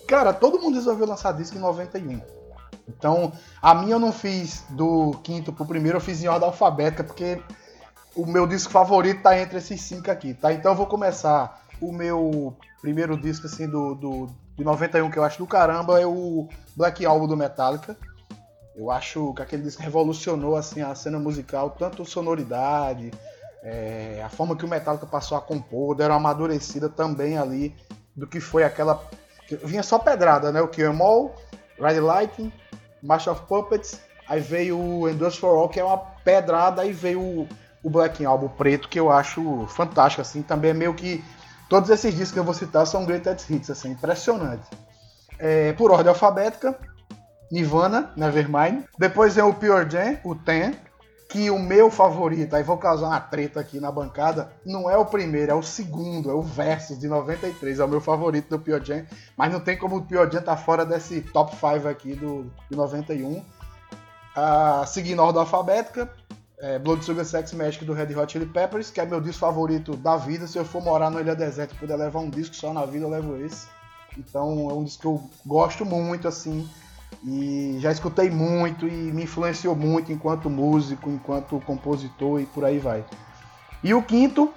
[0.06, 2.20] cara, todo mundo resolveu lançar disco em 91.
[2.88, 7.04] Então, a minha eu não fiz do quinto pro primeiro, eu fiz em ordem alfabética,
[7.04, 7.42] porque
[8.16, 10.52] o meu disco favorito tá entre esses cinco aqui, tá?
[10.52, 15.24] Então eu vou começar o meu primeiro disco, assim, do, do de 91 que eu
[15.24, 17.98] acho do caramba é o Black Album do Metallica.
[18.76, 23.12] Eu acho que aquele disco revolucionou assim a cena musical, tanto sonoridade,
[23.64, 27.76] é, a forma que o Metallica passou a compor, deram uma amadurecida também ali
[28.16, 29.04] do que foi aquela
[29.64, 30.62] vinha só pedrada, né?
[30.62, 31.36] O Kill All,
[31.80, 32.52] Ride Lightning,
[33.02, 37.48] March of Puppets, aí veio o Endurance for All, que é uma pedrada, aí veio
[37.84, 41.24] o, Black Album preto, que eu acho fantástico, assim, também é meio que
[41.70, 44.68] todos esses discos que eu vou citar são greatest hits, assim, impressionante.
[45.40, 46.78] É, por ordem alfabética,
[47.52, 48.86] Nirvana, Nevermind.
[48.98, 50.74] Depois é o Pure Jam, o Ten,
[51.32, 55.06] que o meu favorito, aí vou causar uma treta aqui na bancada, não é o
[55.06, 58.86] primeiro, é o segundo, é o Versus de 93, é o meu favorito do Pure
[58.86, 59.06] Jam,
[59.38, 62.76] mas não tem como o Pure Jam tá fora desse top 5 aqui do, de
[62.76, 63.44] 91.
[64.36, 66.10] Ah, seguindo a ordem alfabética,
[66.62, 69.98] é Blood Sugar Sex Magic do Red Hot Chili Peppers, que é meu disco favorito
[69.98, 70.46] da vida.
[70.46, 73.06] Se eu for morar na Ilha Deserta e puder levar um disco só na vida,
[73.06, 73.68] eu levo esse.
[74.16, 76.70] Então é um disco que eu gosto muito, assim.
[77.26, 82.78] E já escutei muito e me influenciou muito enquanto músico, enquanto compositor e por aí
[82.78, 83.04] vai.
[83.84, 84.54] E o quinto,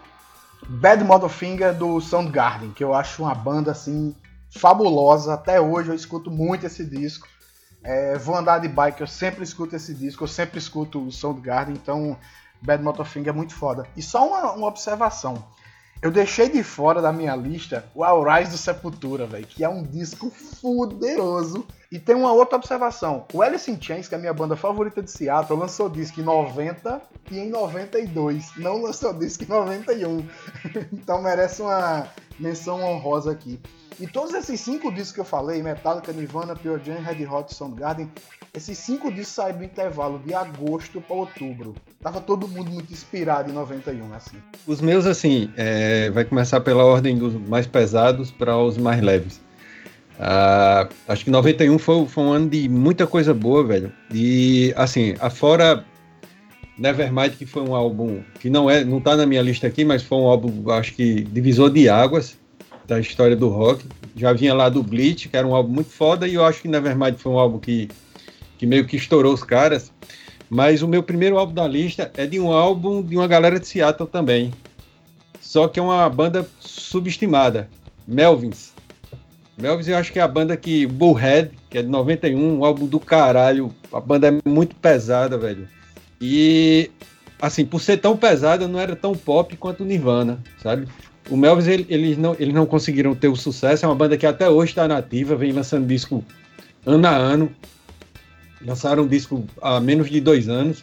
[0.69, 4.14] Bad Motherfinger do Soundgarden, que eu acho uma banda assim
[4.51, 5.33] fabulosa.
[5.33, 7.27] Até hoje eu escuto muito esse disco.
[7.85, 11.75] É, vou andar de bike, eu sempre escuto esse disco, eu sempre escuto o Soundgarden,
[11.75, 12.16] então
[12.62, 13.87] Bad Motherfinger é muito foda.
[13.94, 15.44] E só uma, uma observação.
[16.05, 19.83] Eu deixei de fora da minha lista o Rise do Sepultura, velho, que é um
[19.83, 21.66] disco fuderoso.
[21.90, 23.25] E tem uma outra observação.
[23.33, 26.25] O Alice in Chains, que é a minha banda favorita de Seattle, lançou disco em
[26.25, 28.53] 90 e em 92.
[28.59, 30.27] Não lançou disco em 91.
[30.92, 32.07] então merece uma
[32.38, 33.59] menção honrosa aqui.
[34.00, 38.11] E todos esses cinco discos que eu falei, Metallica, Nirvana, Pure Jam, Red Hot, Soundgarden,
[38.52, 41.74] esses cinco discos saíram do intervalo de agosto para outubro.
[42.02, 44.37] Tava todo mundo muito inspirado em 91, assim.
[44.66, 49.40] Os meus, assim, é, vai começar pela ordem dos mais pesados para os mais leves.
[50.18, 53.92] Uh, acho que 91 foi, foi um ano de muita coisa boa, velho.
[54.12, 55.85] E, assim, afora
[56.78, 60.02] Nevermind, que foi um álbum que não é, não tá na minha lista aqui, mas
[60.02, 62.38] foi um álbum, acho que divisor de águas
[62.87, 63.85] da história do rock.
[64.16, 66.68] Já vinha lá do Bleach, que era um álbum muito foda, e eu acho que
[66.68, 67.88] Nevermind foi um álbum que,
[68.59, 69.92] que meio que estourou os caras.
[70.49, 73.66] Mas o meu primeiro álbum da lista é de um álbum de uma galera de
[73.66, 74.53] Seattle também.
[75.40, 77.68] Só que é uma banda subestimada,
[78.07, 78.73] Melvins.
[79.57, 82.87] Melvins eu acho que é a banda que Bullhead, que é de 91, um álbum
[82.87, 83.73] do caralho.
[83.92, 85.68] A banda é muito pesada, velho.
[86.20, 86.90] E
[87.40, 90.88] assim, por ser tão pesada, não era tão pop quanto o Nirvana, sabe?
[91.31, 93.85] O Melvis, ele, eles, não, eles não conseguiram ter o sucesso.
[93.85, 96.25] É uma banda que até hoje está nativa, vem lançando disco
[96.85, 97.51] ano a ano.
[98.65, 100.83] Lançaram um disco há menos de dois anos.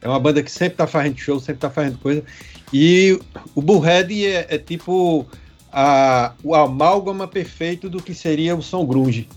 [0.00, 2.24] É uma banda que sempre está fazendo show, sempre está fazendo coisa.
[2.72, 3.20] E
[3.54, 5.26] o Bullhead é, é tipo
[5.70, 9.28] a, o amálgama perfeito do que seria o som grunge.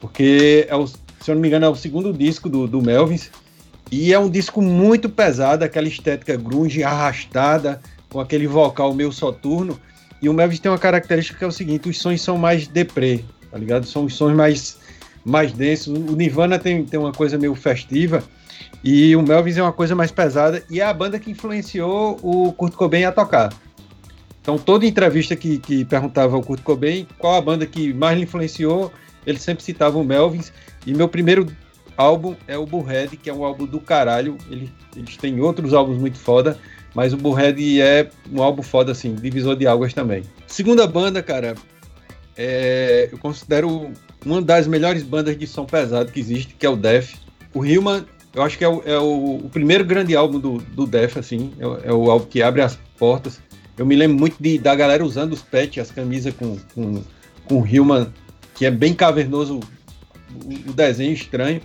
[0.00, 3.30] Porque, é o, se eu não me engano, é o segundo disco do, do Melvins.
[3.90, 9.78] E é um disco muito pesado, aquela estética grunge arrastada, com aquele vocal meio soturno.
[10.20, 13.24] E o Melvins tem uma característica que é o seguinte: os sons são mais deprê,
[13.50, 13.86] tá ligado?
[13.86, 14.78] São os sons mais,
[15.24, 15.88] mais densos.
[15.88, 18.22] O Nirvana tem, tem uma coisa meio festiva.
[18.82, 20.62] E o Melvins é uma coisa mais pesada.
[20.70, 23.52] E é a banda que influenciou o Kurt Cobain a tocar.
[24.40, 28.22] Então, toda entrevista que, que perguntava ao Kurt Cobain qual a banda que mais lhe
[28.24, 28.92] influenciou,
[29.26, 30.52] ele sempre citava o Melvins.
[30.86, 31.46] E meu primeiro
[31.96, 34.38] álbum é o Bullhead, que é um álbum do caralho.
[34.48, 36.56] Ele, eles têm outros álbuns muito foda,
[36.96, 40.22] mas o Bullhead é um álbum foda, assim, divisor de águas também.
[40.46, 41.54] Segunda banda, cara,
[42.34, 43.92] é, eu considero
[44.24, 47.16] uma das melhores bandas de som pesado que existe, que é o Def.
[47.52, 50.86] O Hillman, eu acho que é o, é o, o primeiro grande álbum do, do
[50.86, 53.40] Def, assim, é, é, o álbum que abre as portas.
[53.76, 57.02] Eu me lembro muito de, da galera usando os pets, as camisas com, com,
[57.44, 58.10] com o Hillman,
[58.54, 59.60] que é bem cavernoso,
[60.34, 61.60] o, o desenho estranho.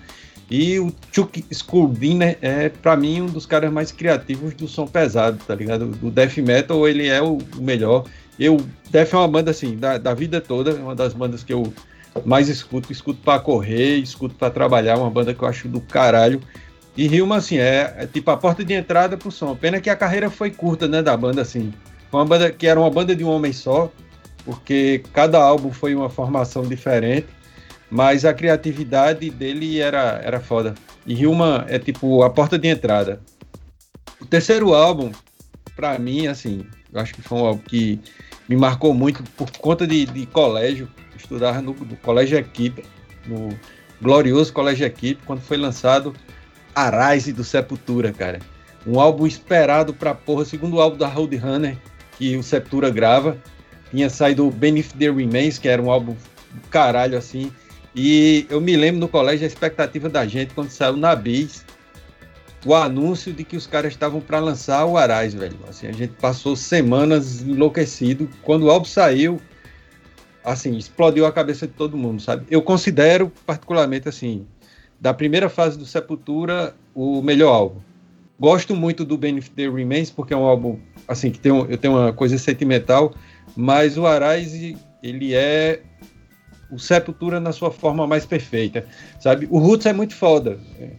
[0.52, 5.40] E o Chuck Schuldiner é, para mim, um dos caras mais criativos do som pesado,
[5.48, 5.86] tá ligado?
[5.86, 8.04] Do death metal, ele é o, o melhor.
[8.38, 8.58] Eu,
[8.90, 11.74] Death é uma banda, assim, da, da vida toda, é uma das bandas que eu
[12.26, 12.92] mais escuto.
[12.92, 16.42] Escuto para correr, escuto para trabalhar, uma banda que eu acho do caralho.
[16.98, 19.56] E Rilma, assim, é, é, tipo a porta de entrada pro som.
[19.56, 21.74] Pena que a carreira foi curta, né, da banda, assim.
[22.10, 23.90] Foi uma banda que era uma banda de um homem só,
[24.44, 27.28] porque cada álbum foi uma formação diferente
[27.92, 30.74] mas a criatividade dele era, era foda.
[31.06, 33.22] E Hilma é tipo a porta de entrada.
[34.20, 35.12] O terceiro álbum,
[35.76, 38.00] para mim, assim, eu acho que foi um álbum que
[38.48, 40.88] me marcou muito por conta de, de colégio.
[41.18, 42.84] estudar no, no, Colégio Equipe,
[43.28, 43.50] no
[44.02, 46.16] glorioso Colégio Equipe, quando foi lançado
[46.74, 48.40] Arise do Sepultura, cara.
[48.88, 51.78] Um álbum esperado pra porra, segundo álbum da Roadrunner,
[52.18, 53.38] que o Sepultura grava.
[53.90, 56.16] Tinha saído Beneath the Remains, que era um álbum
[56.70, 57.52] caralho assim.
[57.96, 61.66] E eu me lembro no colégio a expectativa da gente quando saiu na Bis
[62.66, 65.58] o anúncio de que os caras estavam para lançar o Arais, velho.
[65.68, 68.30] Assim, a gente passou semanas enlouquecido.
[68.44, 69.42] Quando o álbum saiu,
[70.44, 72.46] assim, explodiu a cabeça de todo mundo, sabe?
[72.50, 74.46] Eu considero particularmente assim,
[75.00, 77.80] da primeira fase do Sepultura, o melhor álbum.
[78.40, 81.78] Gosto muito do Benefit the Remains porque é um álbum assim que tem um, eu
[81.78, 83.14] tenho uma coisa sentimental,
[83.56, 84.54] mas o Arais
[85.04, 85.82] ele é
[86.72, 88.86] o Sepultura na sua forma mais perfeita,
[89.20, 89.48] sabe?
[89.52, 90.58] O Roots é muito foda.
[90.80, 90.92] É.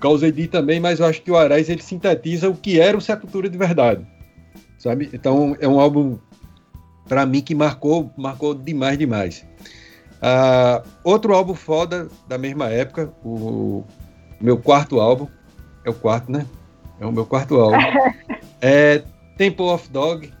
[0.00, 3.48] Causedi também, mas eu acho que o Arais ele sintetiza o que era o Sepultura
[3.48, 4.06] de verdade,
[4.76, 5.08] sabe?
[5.12, 6.18] Então é um álbum
[7.08, 9.46] para mim que marcou, marcou demais, demais.
[10.16, 13.84] Uh, outro álbum foda da mesma época, o
[14.40, 15.28] meu quarto álbum,
[15.84, 16.46] é o quarto, né?
[17.00, 17.78] É o meu quarto álbum.
[18.60, 19.02] é
[19.36, 20.32] Temple of Dog.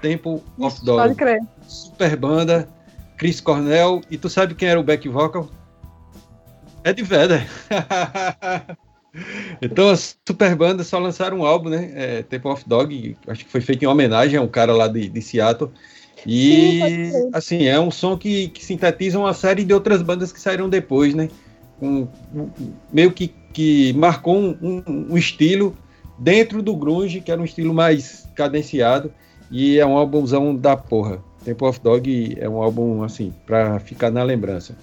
[0.00, 1.02] Temple of Dog.
[1.02, 1.40] Pode crer.
[1.66, 2.68] Super banda
[3.22, 4.00] Chris Cornell.
[4.10, 5.48] E tu sabe quem era o back vocal?
[6.84, 7.46] Ed Vedder.
[9.62, 11.92] então, as super bandas só lançaram um álbum, né?
[11.94, 15.08] É, Temple of Dog, acho que foi feito em homenagem a um cara lá de,
[15.08, 15.70] de Seattle.
[16.26, 16.80] E,
[17.12, 20.68] Sim, assim, é um som que, que sintetiza uma série de outras bandas que saíram
[20.68, 21.28] depois, né?
[21.80, 22.50] Um, um,
[22.92, 25.76] meio que, que marcou um, um, estilo
[26.18, 29.14] dentro do grunge, que era um estilo mais cadenciado,
[29.48, 31.22] e é um álbumzão da porra.
[31.44, 34.76] Temple of Dog é um álbum assim para ficar na lembrança.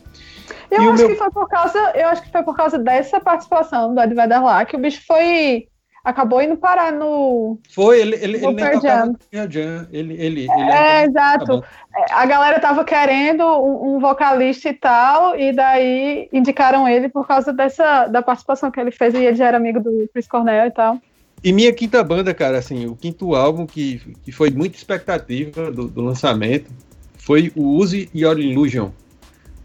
[0.70, 1.10] Eu e acho meu...
[1.10, 4.44] que foi por causa, eu acho que foi por causa dessa participação do Ed Vedder
[4.44, 5.68] lá que o bicho foi
[6.04, 9.88] acabou indo parar no Foi, ele ele, ele nem tocava no Jam.
[9.92, 11.64] Ele ele, ele É, exato.
[11.96, 17.28] É, a galera tava querendo um, um, vocalista e tal, e daí indicaram ele por
[17.28, 20.68] causa dessa da participação que ele fez e ele já era amigo do Chris Cornell
[20.68, 21.00] e tal.
[21.44, 25.88] E minha quinta banda, cara, assim, o quinto álbum que, que foi muita expectativa do,
[25.88, 26.70] do lançamento
[27.18, 28.90] foi o Use Your Illusion,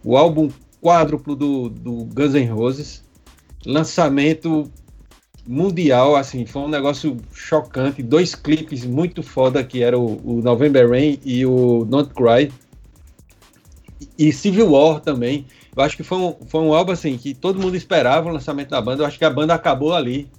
[0.04, 3.02] o álbum quádruplo do, do Guns N' Roses,
[3.66, 4.70] lançamento
[5.46, 10.88] mundial, assim, foi um negócio chocante, dois clipes muito foda que era o, o November
[10.88, 12.52] Rain e o Not Cry,
[14.16, 17.60] e Civil War também, eu acho que foi um, foi um álbum, assim, que todo
[17.60, 20.30] mundo esperava o lançamento da banda, eu acho que a banda acabou ali,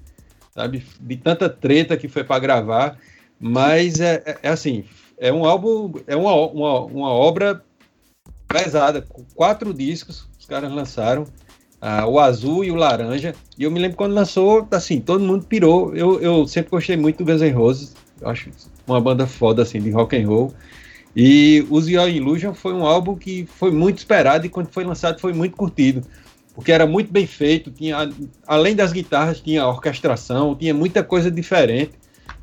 [0.55, 0.83] sabe?
[1.01, 2.97] De tanta treta que foi para gravar,
[3.39, 4.85] mas é, é, é, assim,
[5.17, 7.61] é um álbum, é uma, uma, uma obra
[8.47, 11.25] pesada, quatro discos os caras lançaram,
[11.81, 15.45] ah, o azul e o laranja, e eu me lembro quando lançou, assim, todo mundo
[15.45, 18.49] pirou, eu, eu sempre gostei muito do Guns N' Roses, acho
[18.87, 20.53] uma banda foda, assim, de rock and roll,
[21.15, 25.19] e o Your Illusion foi um álbum que foi muito esperado e quando foi lançado
[25.19, 26.05] foi muito curtido
[26.55, 28.09] porque era muito bem feito, tinha
[28.47, 31.91] além das guitarras tinha orquestração, tinha muita coisa diferente,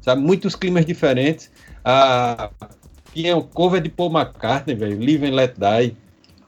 [0.02, 1.50] sabe, muitos climas diferentes.
[1.82, 2.50] Ah,
[3.12, 5.96] tinha o cover de Paul McCartney, velho, Live and Let Die.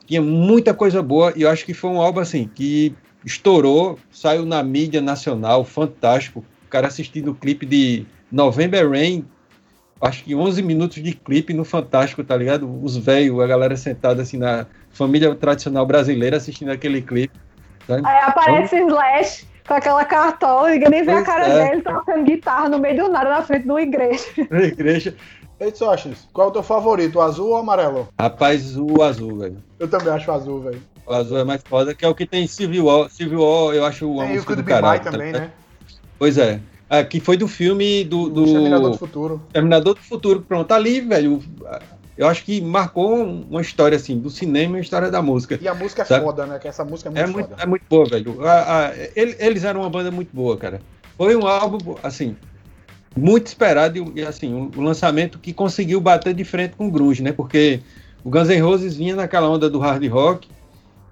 [0.06, 4.44] Tinha muita coisa boa e eu acho que foi um álbum assim que estourou, saiu
[4.44, 6.44] na mídia nacional, fantástico.
[6.66, 9.24] O cara assistindo o clipe de November Rain,
[10.00, 12.68] acho que 11 minutos de clipe no Fantástico, tá ligado?
[12.82, 17.38] Os velhos, a galera sentada assim na família tradicional brasileira assistindo aquele clipe.
[17.86, 18.02] Sabe?
[18.06, 21.68] Aí aparece então, Slash com aquela cartola, ninguém nem vê a cara é.
[21.68, 24.24] dele tocando guitarra no meio do nada na frente de uma igreja.
[24.50, 25.14] Na igreja.
[25.58, 28.08] Ei, Sócrates, qual é o teu favorito, o azul ou o amarelo?
[28.18, 29.62] Rapaz, o azul, velho.
[29.78, 30.82] Eu também acho o azul, velho.
[31.06, 33.08] O azul é mais foda, que é o que tem Civil War.
[33.08, 35.02] Civil War, eu acho uma tem música o do caralho.
[35.02, 35.50] também, tá, né?
[36.18, 36.60] Pois é.
[36.90, 37.04] é.
[37.04, 38.44] Que foi do filme do, do...
[38.44, 39.42] Terminador do Futuro.
[39.52, 40.40] Terminador do Futuro.
[40.40, 41.40] Pronto, tá ali, velho.
[42.16, 45.58] Eu acho que marcou uma história, assim, do cinema e a história da música.
[45.60, 46.24] E a música é sabe?
[46.24, 46.58] foda, né?
[46.58, 47.62] Que essa música é muito é muito, foda.
[47.62, 48.46] É muito boa, velho.
[48.46, 50.80] A, a, eles eram uma banda muito boa, cara.
[51.16, 52.36] Foi um álbum, assim,
[53.16, 57.32] muito esperado e, assim, um lançamento que conseguiu bater de frente com o grunge, né?
[57.32, 57.80] Porque
[58.22, 60.48] o Guns N' Roses vinha naquela onda do hard rock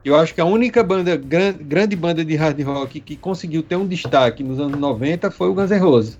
[0.05, 3.77] eu acho que a única banda, gran, grande banda de hard rock que conseguiu ter
[3.77, 6.19] um destaque nos anos 90 foi o Guns N' Roses.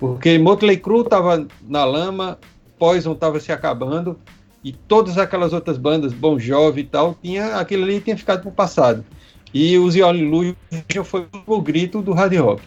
[0.00, 2.38] Porque Motley Crue estava na lama,
[2.78, 4.18] Poison estava se acabando,
[4.62, 8.48] e todas aquelas outras bandas, Bon Jovi e tal, tinha, aquilo ali tinha ficado para
[8.48, 9.04] o passado.
[9.52, 12.62] E o Zion Illusion foi o grito do hard rock.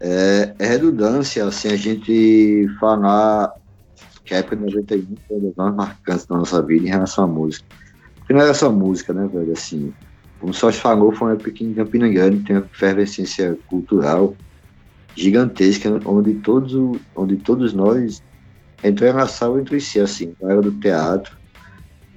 [0.00, 3.52] É, é, redundância, assim, a gente falar
[4.24, 7.24] que a época de 91 foi uma das mais marcantes da nossa vida em relação
[7.24, 7.64] à música
[8.26, 9.52] porque não era só música, né, velho?
[9.52, 9.94] Assim,
[10.40, 14.34] como só se falou, foi uma época em Campina Grande tem uma efervescência cultural
[15.14, 18.20] gigantesca, onde todos, onde todos nós
[18.82, 21.36] entramos na sala entre si, assim, a galera do teatro,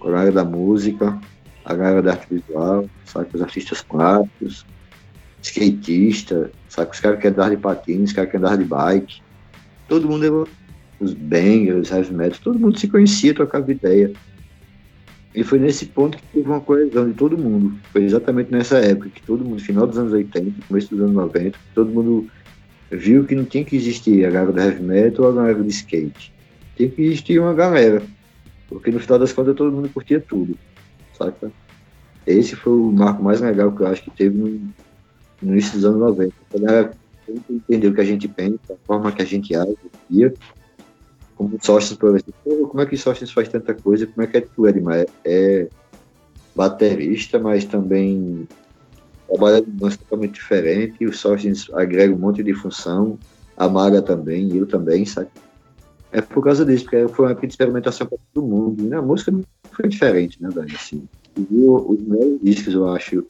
[0.01, 1.17] a galera da música,
[1.65, 4.65] a galera da arte visual, sabe, os artistas plásticos,
[5.41, 9.21] skatista, sabe, os caras que andavam de patins, os caras que andavam de bike,
[9.87, 10.47] todo mundo,
[10.99, 14.11] os bangers, os heavy metal, todo mundo se conhecia, trocava ideia.
[15.33, 17.77] E foi nesse ponto que teve uma coesão de todo mundo.
[17.91, 21.57] Foi exatamente nessa época que todo mundo, final dos anos 80, começo dos anos 90,
[21.75, 22.27] todo mundo
[22.91, 25.69] viu que não tinha que existir a galera do heavy metal ou a galera do
[25.69, 26.33] skate.
[26.79, 28.01] Tinha que existir uma galera.
[28.69, 30.57] Porque no final das contas todo mundo curtia tudo.
[31.13, 31.51] Saca?
[32.25, 34.47] Esse foi o marco mais legal que eu acho que teve no,
[35.41, 36.33] no início dos anos 90.
[36.49, 36.91] Quando ela
[37.49, 39.75] entendeu o que a gente pensa, a forma que a gente age,
[41.35, 44.07] como Sóstenes, por exemplo, como é que Sóstenes faz tanta coisa?
[44.07, 45.05] Como é que é tu, Edmar?
[45.25, 45.67] É
[46.55, 48.47] baterista, mas também
[49.27, 51.05] trabalha de dança totalmente diferente.
[51.05, 53.19] O Sóstenes agrega um monte de função,
[53.57, 55.29] a Maga também, eu também, sabe?
[56.11, 58.83] É por causa disso, porque foi uma época de experimentação para todo mundo.
[58.83, 59.31] E na música
[59.71, 60.75] foi diferente, né, velho?
[60.75, 63.25] Assim, os melhores discos, eu acho,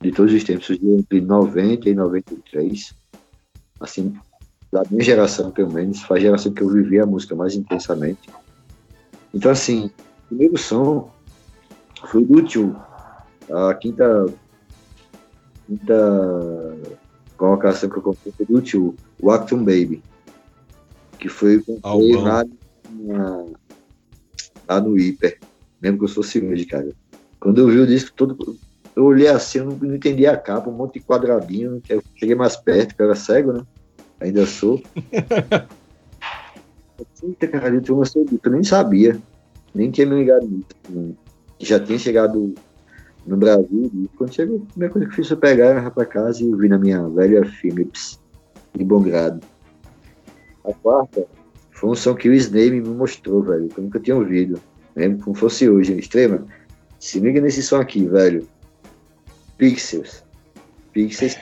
[0.00, 2.92] de todos os tempos, entre 90 e 93.
[3.80, 4.14] Assim,
[4.72, 8.28] da minha geração, pelo menos, foi a geração que eu vivi a música mais intensamente.
[9.32, 11.10] Então, assim, o primeiro som
[12.08, 12.76] foi do Tio,
[13.50, 14.26] a quinta,
[15.66, 16.76] quinta
[17.36, 18.94] colocação que eu comprei foi do Tio,
[19.28, 20.02] Acton Baby,
[21.18, 22.44] que foi comprei lá,
[24.68, 25.38] lá no Hiper.
[25.80, 26.88] Lembro que eu sou cirurgião, cara.
[27.40, 28.58] Quando eu vi o disco todo,
[28.94, 32.34] eu olhei assim, eu não, não entendi a capa, um monte de quadradinho, eu cheguei
[32.34, 33.62] mais perto, que eu era cego, né?
[34.20, 34.82] Ainda sou.
[37.22, 38.02] Eita, caralho, eu
[38.42, 39.18] eu nem sabia.
[39.74, 41.16] Nem tinha me ligado nisso.
[41.58, 42.54] Já tinha chegado
[43.26, 43.90] no Brasil.
[43.94, 46.68] E quando chegou, a primeira coisa que fiz foi pegar, ir para casa e vi
[46.68, 48.18] na minha velha Philips
[48.74, 49.40] de bom grado.
[50.66, 51.26] A quarta
[51.70, 54.60] foi um som que o Snake me mostrou, velho, que eu nunca tinha ouvido.
[54.94, 56.46] Lembro como fosse hoje, extrema.
[56.98, 58.46] Se liga nesse som aqui, velho.
[59.58, 60.24] Pixels.
[60.92, 61.36] Pixels.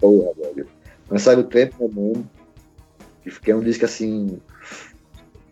[0.00, 0.66] Porra, velho.
[1.08, 2.28] Lançaram o Tempo Mundo,
[3.42, 4.38] que é um disco assim.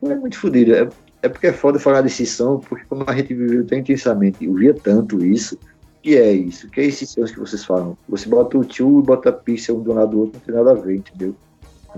[0.03, 0.75] Não é muito fodido.
[0.75, 0.89] É,
[1.23, 4.55] é porque é foda falar desse som, porque como a gente viveu tão intensamente, eu
[4.55, 5.59] via tanto isso,
[6.03, 6.69] que é isso?
[6.69, 7.97] que é esses sons que vocês falam?
[8.09, 10.55] Você bota o tio e bota a pixel um do lado do outro, não tem
[10.55, 11.35] nada a ver, entendeu?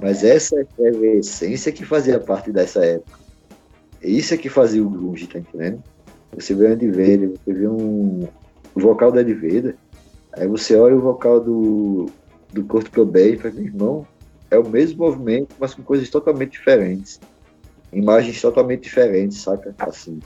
[0.00, 3.18] Mas essa é a essência que fazia parte dessa época.
[4.02, 5.82] É isso é que fazia o grunge, tá entendendo?
[6.34, 8.28] Você vê o Ed Vedder, você vê um
[8.74, 9.76] vocal do Ed Vedder,
[10.32, 12.10] aí você olha o vocal do
[12.52, 14.06] do Kurt Cobain e falei, meu irmão,
[14.50, 17.20] é o mesmo movimento, mas com coisas totalmente diferentes.
[17.92, 19.74] Imagens totalmente diferentes, saca?
[19.78, 20.20] Assim.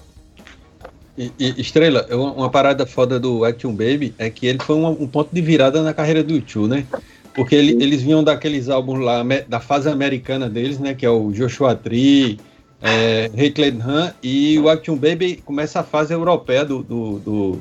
[1.17, 5.07] E, e, Estrela, uma parada foda do Action Baby é que ele foi um, um
[5.07, 6.87] ponto de virada na carreira do YouTube, né?
[7.35, 10.95] Porque ele, eles vinham daqueles álbuns lá, da fase americana deles, né?
[10.95, 12.39] Que é o Joshua Tree,
[12.83, 17.61] é, Heckler Han, e o Action Baby começa a fase europeia do, do, do,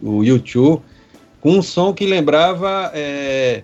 [0.00, 0.82] do YouTube,
[1.40, 3.62] com um som que lembrava é,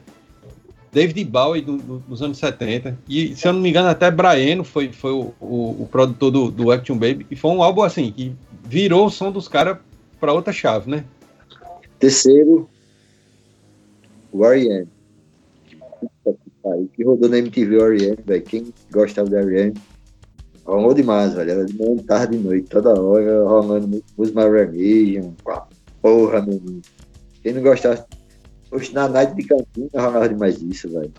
[0.92, 2.98] David Bowie do, do, dos anos 70.
[3.08, 6.50] E, se eu não me engano, até Brian foi, foi o, o, o produtor do,
[6.50, 7.26] do, Action Baby.
[7.30, 8.34] E foi um álbum assim, que
[8.64, 9.78] virou o som dos caras
[10.18, 11.04] para outra chave, né?
[11.98, 12.68] Terceiro,
[14.32, 14.40] o
[16.24, 16.88] R.E.M.
[16.88, 18.42] Que rodou na MTV o R.E.M., velho.
[18.42, 19.74] Quem gostava do R.E.M.
[20.64, 21.50] Rolou demais, velho.
[21.50, 25.32] Era de manhã, tarde e noite, toda hora, rolando música Religion.
[26.02, 26.80] Porra, meu irmão.
[27.42, 28.04] Quem não gostava.
[28.68, 31.12] Poxa, na night de Campina rolava demais disso, velho.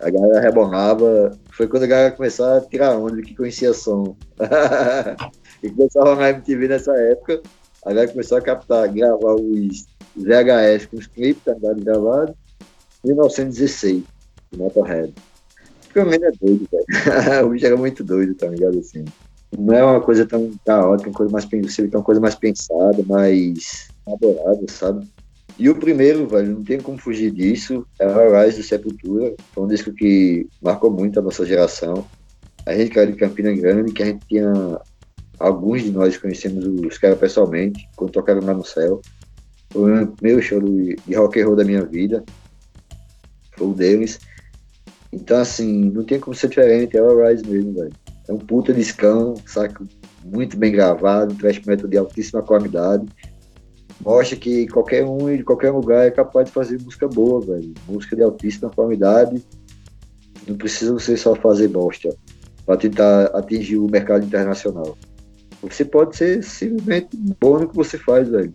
[0.00, 1.32] A galera rebolava.
[1.50, 4.14] Foi quando a galera começou a tirar onda que conhecia som.
[5.62, 7.40] e começou a rolar MTV nessa época.
[7.84, 12.34] A galera começou a captar, gravar os VHS com os clipes tá gravados.
[13.04, 14.04] 1916,
[14.56, 15.12] Motorhead.
[15.84, 17.46] Porque o menino é doido, velho.
[17.46, 18.78] o bicho era muito doido, tá ligado?
[18.78, 19.04] Assim.
[19.58, 23.88] Não é uma coisa tão caótica, uma coisa mais pensada, uma coisa mais pensada, mais
[24.06, 25.08] elaborada, sabe?
[25.58, 29.34] E o primeiro, velho, não tem como fugir disso, é o Rise do Sepultura.
[29.52, 32.06] Foi um disco que marcou muito a nossa geração.
[32.64, 34.80] A gente caiu de Campina Grande, que a gente tinha.
[35.38, 39.00] Alguns de nós conhecemos os caras pessoalmente, quando tocaram lá no céu.
[39.70, 42.24] Foi o primeiro show de rock and roll da minha vida.
[43.56, 44.18] Foi o deles.
[45.12, 47.92] Então, assim, não tem como ser diferente, é o Rise mesmo, velho.
[48.28, 49.84] É um puta discão, saca?
[50.24, 53.06] Muito bem gravado, thrash metal de altíssima qualidade.
[54.00, 57.74] Mostra que qualquer um de qualquer lugar é capaz de fazer música boa, velho.
[57.88, 59.44] Música de altíssima qualidade.
[60.46, 62.14] Não precisa você só fazer bosta
[62.64, 64.96] para tentar atingir o mercado internacional.
[65.60, 68.54] Você pode ser simplesmente bom no que você faz, velho.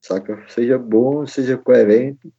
[0.00, 0.38] Saca?
[0.48, 2.30] Seja bom, seja coerente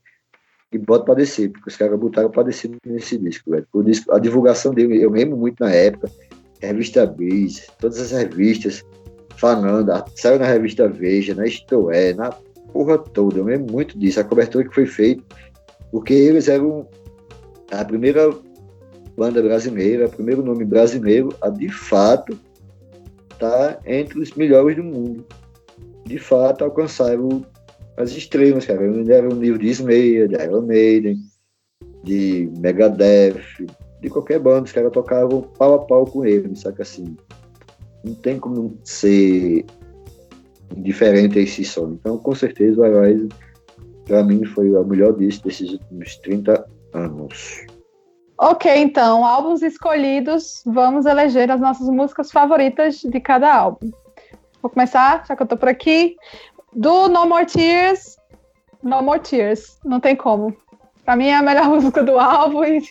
[0.71, 3.67] e bota pra descer, porque os caras botaram pra descer nesse disco, velho.
[3.73, 6.09] O disco, a divulgação dele, eu lembro muito na época,
[6.61, 8.83] revista Biz, todas as revistas
[9.35, 12.29] falando, saiu na revista Veja, na Isto É, na
[12.71, 15.23] porra toda, eu lembro muito disso, a cobertura que foi feita,
[15.91, 16.87] porque eles eram
[17.71, 18.29] a primeira
[19.17, 22.37] banda brasileira, o primeiro nome brasileiro a de fato
[23.31, 25.25] estar tá entre os melhores do mundo.
[26.05, 27.45] De fato, alcançaram
[28.01, 28.81] as estrelas, cara.
[28.81, 31.17] Ainda era um nível de Slayer, de Iron Maiden,
[32.03, 33.41] de Megadeth,
[34.01, 37.15] de qualquer banda, os caras tocavam pau a pau com ele, saca assim.
[38.03, 39.65] Não tem como ser
[40.77, 41.91] diferente a esse som.
[41.93, 43.29] Então, com certeza, o Arise,
[44.05, 47.65] para mim, foi o melhor disco desses últimos 30 anos.
[48.37, 53.91] Ok, então, álbuns escolhidos, vamos eleger as nossas músicas favoritas de cada álbum.
[54.61, 56.15] Vou começar, já que eu tô por aqui.
[56.73, 58.17] Do No More Tears,
[58.81, 60.55] No More Tears, não tem como.
[61.05, 62.81] Pra mim é a melhor música do álbum e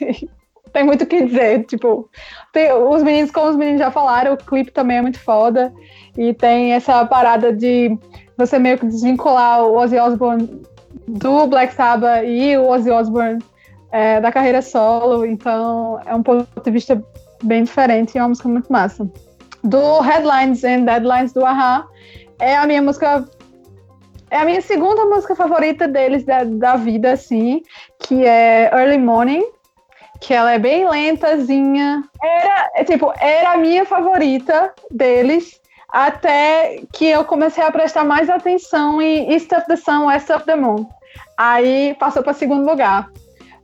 [0.73, 1.65] tem muito o que dizer.
[1.65, 2.09] Tipo,
[2.53, 5.73] tem, os meninos, como os meninos já falaram, o clipe também é muito foda.
[6.17, 7.97] E tem essa parada de
[8.37, 10.63] você meio que desvincular o Ozzy Osbourne
[11.09, 13.43] do Black Sabbath e o Ozzy Osbourne
[13.93, 15.25] é, da carreira solo.
[15.25, 17.03] Então é um ponto de vista
[17.43, 19.09] bem diferente e é uma música muito massa.
[19.63, 21.87] Do Headlines and Deadlines do Aha
[22.39, 23.25] é a minha música
[24.31, 27.63] é a minha segunda música favorita deles da, da vida, assim,
[27.99, 29.45] que é Early Morning,
[30.21, 32.05] que ela é bem lentazinha.
[32.23, 38.31] Era, é, tipo, era a minha favorita deles, até que eu comecei a prestar mais
[38.31, 40.87] atenção em East of the Sun, West of the Moon.
[41.37, 43.11] Aí passou para segundo lugar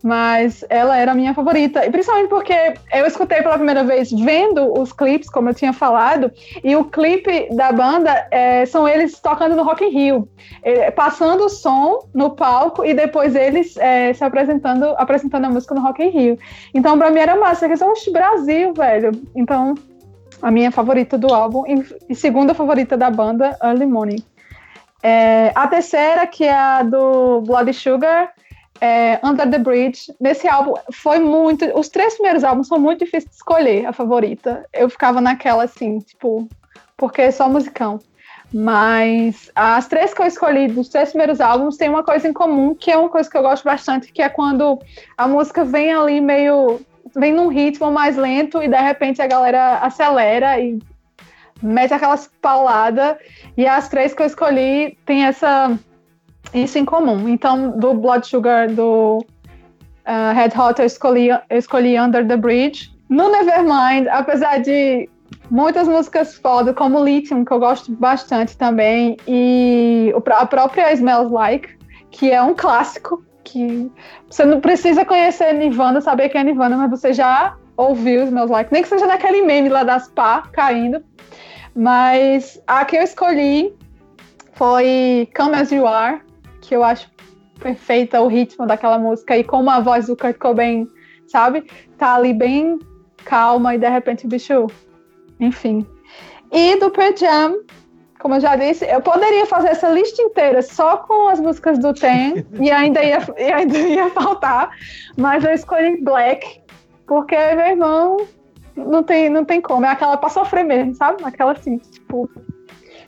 [0.03, 1.85] mas ela era a minha favorita.
[1.85, 6.31] E principalmente porque eu escutei pela primeira vez vendo os clipes, como eu tinha falado,
[6.63, 10.29] e o clipe da banda é, são eles tocando no Rock in Rio,
[10.63, 15.75] é, passando o som no palco e depois eles é, se apresentando, apresentando a música
[15.75, 16.39] no Rock in Rio.
[16.75, 19.11] Então, pra mim era massa, porque são os Brasil, velho.
[19.35, 19.75] Então,
[20.41, 24.23] a minha favorita do álbum e, e segunda favorita da banda, Early Morning.
[25.03, 28.33] É, a terceira, que é a do Bloody Sugar,
[28.81, 30.13] é, Under the Bridge.
[30.21, 31.65] Nesse álbum foi muito.
[31.79, 34.65] Os três primeiros álbuns são muito difíceis de escolher a favorita.
[34.73, 36.49] Eu ficava naquela assim, tipo,
[36.97, 37.99] porque é só musicão.
[38.53, 42.75] Mas as três que eu escolhi dos três primeiros álbuns têm uma coisa em comum,
[42.75, 44.79] que é uma coisa que eu gosto bastante, que é quando
[45.17, 46.81] a música vem ali meio.
[47.15, 50.79] vem num ritmo mais lento e de repente a galera acelera e
[51.63, 53.17] mete aquelas pauladas.
[53.57, 55.77] E as três que eu escolhi tem essa
[56.55, 57.29] isso em comum.
[57.29, 62.95] Então, do Blood Sugar, do uh, Red Hot, eu escolhi, eu escolhi Under the Bridge.
[63.09, 65.09] No Nevermind, apesar de
[65.51, 71.77] muitas músicas foda, como Lithium, que eu gosto bastante também, e a própria Smells Like,
[72.11, 73.91] que é um clássico, que
[74.29, 78.73] você não precisa conhecer Nirvana, saber quem é Nirvana, mas você já ouviu Smells Like,
[78.73, 81.05] nem que seja naquele meme lá das pá caindo.
[81.75, 83.73] Mas a que eu escolhi
[84.55, 86.21] foi Come As You Are,
[86.67, 87.11] que eu acho
[87.61, 90.89] perfeita o ritmo daquela música e como a voz do Kurt Cobain,
[91.27, 91.65] sabe?
[91.97, 92.79] Tá ali bem
[93.25, 94.67] calma e de repente o bicho,
[95.41, 95.87] enfim.
[96.53, 97.61] E do Pearl Jam,
[98.19, 101.95] como eu já disse, eu poderia fazer essa lista inteira só com as músicas do
[101.95, 104.71] Ten e ainda ia, e ainda ia faltar,
[105.17, 106.61] mas eu escolhi Black,
[107.07, 108.17] porque meu irmão
[108.77, 111.25] não tem, não tem como, é aquela pra sofrer mesmo, sabe?
[111.25, 112.29] Aquela assim, tipo.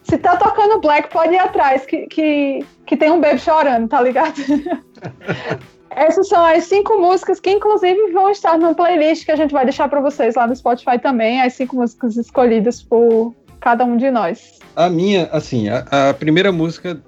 [0.08, 4.00] Se tá tocando Black, pode ir atrás, que, que, que tem um bebê chorando, tá
[4.00, 4.40] ligado?
[5.90, 9.64] Essas são as cinco músicas que, inclusive, vão estar no playlist que a gente vai
[9.64, 11.42] deixar para vocês lá no Spotify também.
[11.42, 14.58] As cinco músicas escolhidas por cada um de nós.
[14.76, 17.02] A minha, assim, a, a primeira música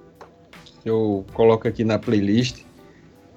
[0.83, 2.65] que eu coloco aqui na playlist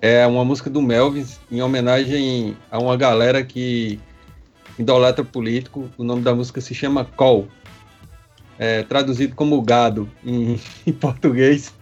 [0.02, 4.00] é uma música do Melvis em homenagem a uma galera que
[4.78, 5.90] idolatra político.
[5.98, 7.48] O nome da música se chama Call,
[8.64, 10.58] é, traduzido como gado em,
[10.88, 11.74] em português.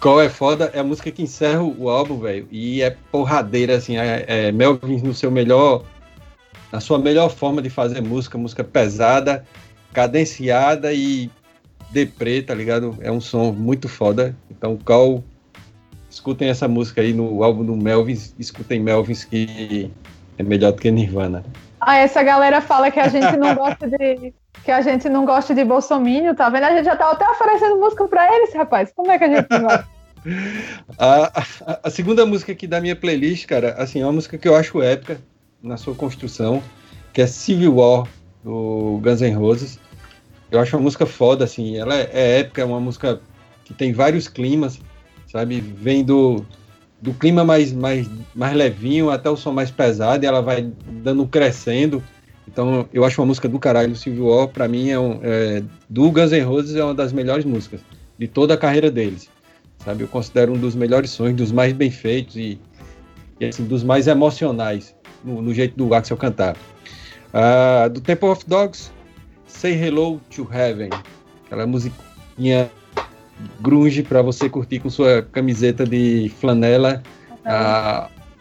[0.00, 2.48] Qual é foda é a música que encerra o álbum, velho.
[2.50, 3.98] E é porradeira, assim.
[3.98, 5.84] É, é Melvin no seu melhor.
[6.72, 9.44] Na sua melhor forma de fazer música, música pesada,
[9.92, 11.30] cadenciada e
[11.90, 12.96] deprê, tá ligado?
[13.02, 14.34] É um som muito foda.
[14.50, 15.22] Então, Cal,
[16.08, 19.90] escutem essa música aí no álbum do Melvins, escutem Melvins que
[20.38, 21.44] é melhor do que Nirvana.
[21.78, 24.32] Ah, essa galera fala que a gente não gosta de
[24.64, 26.64] que a gente não gosta de Bolsonaro, tá vendo?
[26.64, 28.92] A gente já tá até oferecendo música para eles, rapaz.
[28.94, 29.88] Como é que a gente gosta?
[30.98, 34.48] a, a, a, segunda música aqui da minha playlist, cara, assim, é uma música que
[34.48, 35.20] eu acho épica
[35.62, 36.62] na sua construção,
[37.12, 38.06] que é Civil War,
[38.44, 39.78] do Guns N' Roses.
[40.50, 43.20] Eu acho uma música foda, assim, ela é, é épica, é uma música
[43.64, 44.80] que tem vários climas,
[45.26, 45.60] sabe?
[45.60, 46.44] Vem do,
[47.00, 51.26] do clima mais, mais, mais levinho até o som mais pesado, e ela vai dando
[51.26, 52.02] crescendo.
[52.46, 53.94] Então, eu acho uma música do caralho.
[53.94, 57.44] Civil War, pra mim, é, um, é do Guns N' Roses, é uma das melhores
[57.44, 57.80] músicas
[58.18, 59.28] de toda a carreira deles
[59.84, 60.04] sabe?
[60.04, 62.58] Eu considero um dos melhores sonhos, dos mais bem feitos e,
[63.40, 66.56] e assim, dos mais emocionais no, no jeito do Axel cantar.
[67.32, 68.90] Uh, do Temple of Dogs,
[69.46, 70.90] Say Hello to Heaven,
[71.46, 72.70] aquela musiquinha
[73.60, 77.02] grunge para você curtir com sua camiseta de flanela,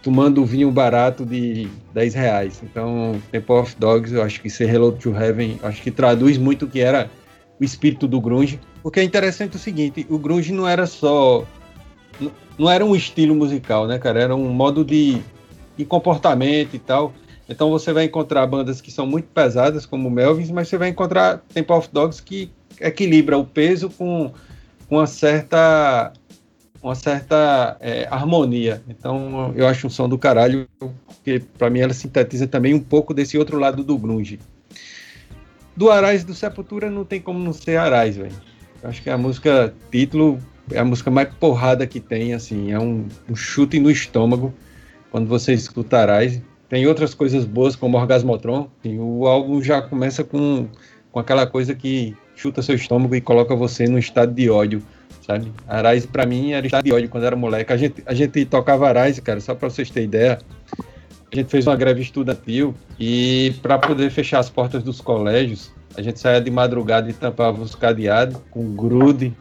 [0.01, 2.61] tomando vinho barato de 10 reais.
[2.63, 6.65] Então, Temple of Dogs, eu acho que Say Hello to Heaven, acho que traduz muito
[6.65, 7.09] o que era
[7.59, 11.45] o espírito do grunge porque é interessante o seguinte, o grunge não era só
[12.57, 14.21] não era um estilo musical, né, cara?
[14.21, 15.21] Era um modo de,
[15.77, 17.13] de comportamento e tal.
[17.49, 21.43] Então você vai encontrar bandas que são muito pesadas, como Melvins, mas você vai encontrar
[21.53, 24.31] Temple of Dogs que equilibra o peso com
[24.89, 26.13] uma certa
[26.81, 28.81] uma certa é, harmonia.
[28.87, 30.67] Então eu acho um som do caralho,
[31.05, 34.39] porque para mim ela sintetiza também um pouco desse outro lado do grunge.
[35.75, 38.35] Do Arais do Sepultura não tem como não ser Arais, velho.
[38.83, 40.39] Acho que a música título
[40.71, 44.53] é a música mais porrada que tem, assim, é um, um chute no estômago
[45.11, 46.41] quando você escutarás.
[46.69, 50.67] Tem outras coisas boas como Orgasmotron, e o álbum já começa com,
[51.11, 54.81] com aquela coisa que chuta seu estômago e coloca você num estado de ódio,
[55.25, 55.51] sabe?
[55.67, 57.71] Arais para mim era estado de ódio quando era moleque.
[57.71, 60.39] A gente, a gente tocava Arais, cara, só para vocês terem ideia.
[61.31, 66.01] A gente fez uma greve estudantil e para poder fechar as portas dos colégios, a
[66.01, 69.33] gente saía de madrugada e tampava os cadeados com grude,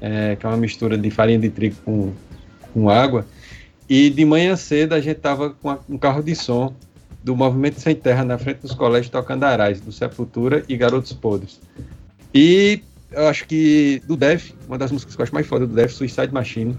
[0.00, 2.12] é, que é uma mistura de farinha de trigo com,
[2.72, 3.26] com água.
[3.88, 6.74] E de manhã cedo a gente tava com um carro de som
[7.22, 11.60] do Movimento Sem Terra na frente dos colégios tocando Arais, do Sepultura e Garotos Podres.
[12.34, 12.82] E
[13.12, 15.92] eu acho que do Def, uma das músicas que eu acho mais foda do Def,
[15.92, 16.76] Suicide Machine,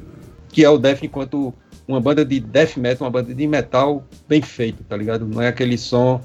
[0.49, 1.53] que é o Def enquanto
[1.87, 5.27] uma banda de death metal, uma banda de metal bem feito, tá ligado?
[5.27, 6.21] Não é aquele som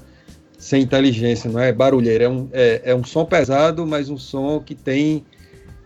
[0.57, 4.59] sem inteligência, não é barulheiro, é um, é, é um som pesado, mas um som
[4.59, 5.25] que tem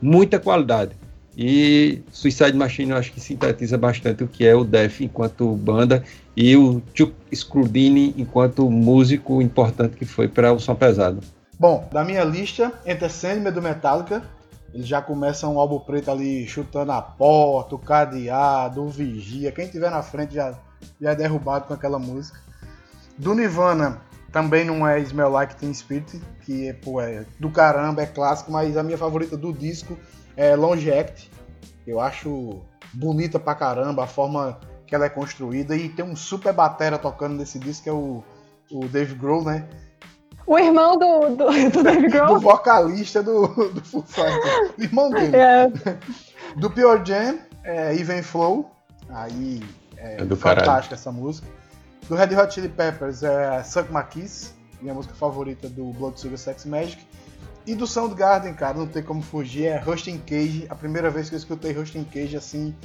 [0.01, 0.91] muita qualidade.
[1.35, 6.03] E Suicide Machine eu acho que sintetiza bastante o que é o Def enquanto banda
[6.37, 11.21] e o Chuck Scrudini enquanto músico importante que foi para o som pesado.
[11.63, 14.21] Bom, da minha lista, Enter Sandman do Metallica,
[14.73, 19.69] ele já começa um álbum preto ali chutando a porta, o cadeado, o vigia, quem
[19.69, 20.59] tiver na frente já,
[20.99, 22.37] já é derrubado com aquela música.
[23.17, 28.01] Do Nirvana, também não é Smell Like Teen Spirit, que é, pô, é do caramba,
[28.01, 29.97] é clássico, mas a minha favorita do disco
[30.35, 31.31] é Longe Act.
[31.87, 32.59] Eu acho
[32.93, 37.35] bonita pra caramba a forma que ela é construída e tem um super batera tocando
[37.35, 38.21] nesse disco que é o,
[38.69, 39.65] o Dave Grohl, né?
[40.45, 42.35] O irmão do, do, do Dave Grohl?
[42.35, 44.73] do vocalista do, do Full Fighters.
[44.77, 45.35] irmão dele.
[45.35, 45.67] É.
[46.57, 48.69] Do Pure Jam, é Even Flow.
[49.09, 49.63] Aí
[49.97, 51.47] é, é fantástica essa música.
[52.07, 56.37] Do Red Hot Chili Peppers é Suck My Kiss, minha música favorita do Blood Sugar
[56.37, 57.01] Sex Magic.
[57.65, 60.67] E do Soundgarden, cara, não tem como fugir, é Rustin Cage.
[60.69, 62.75] A primeira vez que eu escutei Rustin Cage, assim,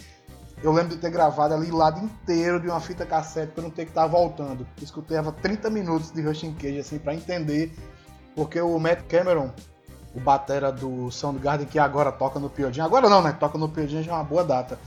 [0.62, 3.84] eu lembro de ter gravado ali lado inteiro de uma fita cassete pra não ter
[3.84, 4.66] que estar tá voltando.
[4.82, 7.72] Escutei 30 minutos de Rustin Cage, assim, para entender
[8.34, 9.50] porque o Matt Cameron
[10.14, 12.80] o batera do Soundgarden, que agora toca no Piodin.
[12.80, 13.36] Agora não, né?
[13.38, 14.78] Toca no Piodin já é uma boa data.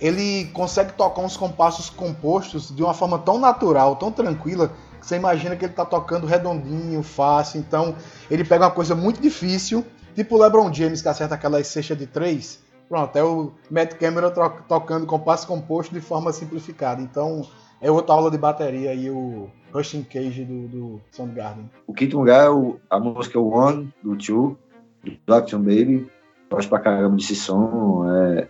[0.00, 5.16] Ele consegue tocar uns compassos compostos de uma forma tão natural, tão tranquila, que você
[5.16, 7.60] imagina que ele tá tocando redondinho, fácil.
[7.60, 7.94] Então,
[8.30, 9.84] ele pega uma coisa muito difícil,
[10.14, 12.61] tipo o LeBron James que acerta aquela cesta de três.
[12.92, 14.30] Pronto, é o Matt Cameron
[14.68, 17.00] tocando compasso composto de forma simplificada.
[17.00, 17.40] Então,
[17.80, 21.70] é outra aula de bateria e o Rushing Cage do, do Soundgarden.
[21.86, 24.58] O quinto lugar é a música One, do Two,
[25.02, 26.06] do Blackton Baby.
[26.50, 28.04] Gosto pra caramba desse som.
[28.14, 28.48] É,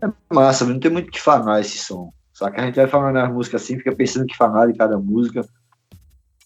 [0.00, 2.12] é massa, não tem muito o que falar esse som.
[2.32, 4.96] Só que a gente vai falando as músicas assim, fica pensando que falar de cada
[4.96, 5.44] música.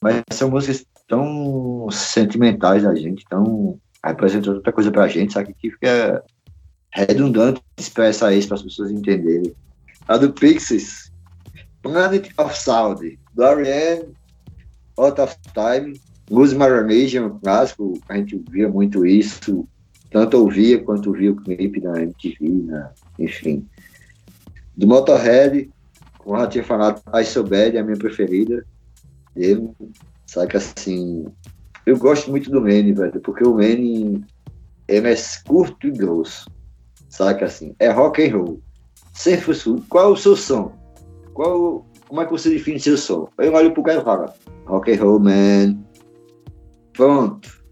[0.00, 5.54] Mas são músicas tão sentimentais da gente, tão representam outra coisa pra gente, sabe?
[5.54, 6.24] Que fica
[6.94, 9.54] redundante expressar isso para as pessoas entenderem.
[10.06, 11.12] A do Pixies,
[11.82, 13.42] Planet of Sound, do
[14.96, 19.68] Out of Time, Lose My Religion, clássico, a gente via muito isso,
[20.10, 22.68] tanto ouvia quanto via o clipe na MTV,
[23.18, 23.66] enfim.
[24.76, 25.70] Do Motorhead,
[26.18, 28.64] como eu já tinha falado, I So Bad é a minha preferida
[29.34, 29.68] dele,
[30.26, 31.26] sabe assim,
[31.84, 34.24] eu gosto muito do Manny, velho, porque o Manny
[34.88, 35.00] é
[35.44, 36.46] curto e grosso,
[37.14, 38.60] saca assim, é rock and roll,
[39.12, 40.72] sem frescura, qual é o seu som?
[41.32, 43.28] Qual, como é que você define seu som?
[43.38, 44.32] Eu olho pro cara e falo,
[44.66, 45.78] rock and roll, man.
[46.92, 47.62] Pronto.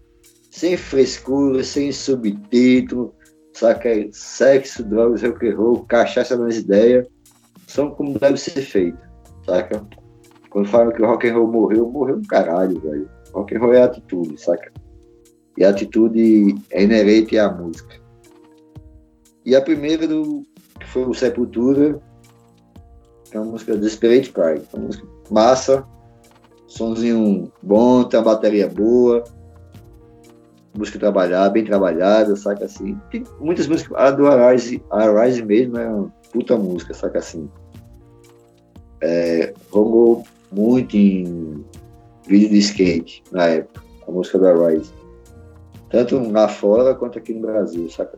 [0.49, 3.13] Sem frescura, sem subtítulo,
[3.53, 3.89] saca?
[4.13, 7.05] Sexo, drogas, rock and roll, cachaça nas ideias.
[7.67, 8.97] São como deve ser feito,
[9.45, 9.85] saca?
[10.51, 13.09] Quando falam que o rock and roll morreu, morreu um caralho, velho.
[13.33, 14.71] Rock and roll é atitude, saca?
[15.57, 18.02] E atitude é inerente à música.
[19.45, 20.45] E a primeira do,
[20.79, 21.99] que foi o Sepultura,
[23.31, 24.65] é uma música Desperate Pride.
[24.73, 25.85] É uma música massa,
[26.67, 29.23] somzinho bom, tem uma bateria boa,
[30.75, 32.97] música trabalhada, bem trabalhada, saca assim.
[33.11, 37.49] Tem muitas músicas, a do Arise, a Arise mesmo é uma puta música, saca assim.
[39.01, 41.63] É, rolou muito em
[42.27, 44.91] vídeo de skate na época, a música do Arise.
[45.89, 48.17] Tanto lá fora quanto aqui no Brasil, saca?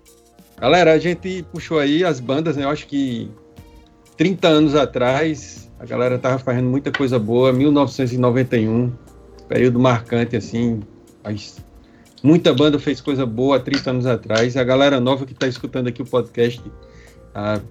[0.60, 2.64] Galera, a gente puxou aí as bandas, né?
[2.64, 3.30] Eu acho que
[4.18, 8.91] 30 anos atrás, a galera tava fazendo muita coisa boa, 1991,
[9.49, 10.80] período marcante, assim,
[12.24, 15.88] muita banda fez coisa boa há 30 anos atrás, a galera nova que está escutando
[15.88, 16.64] aqui o podcast,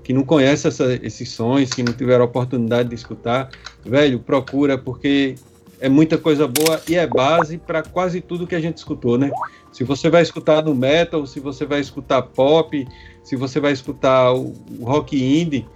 [0.03, 3.49] que não conhece essa, esses sons, que não tiveram a oportunidade de escutar,
[3.83, 5.37] velho, procura, porque
[5.81, 9.31] é muita coisa boa e é base para quase tudo que a gente escutou, né?
[9.73, 12.87] Se você vai escutar no metal, se você vai escutar pop,
[13.23, 15.67] se você vai escutar o, o rock indie,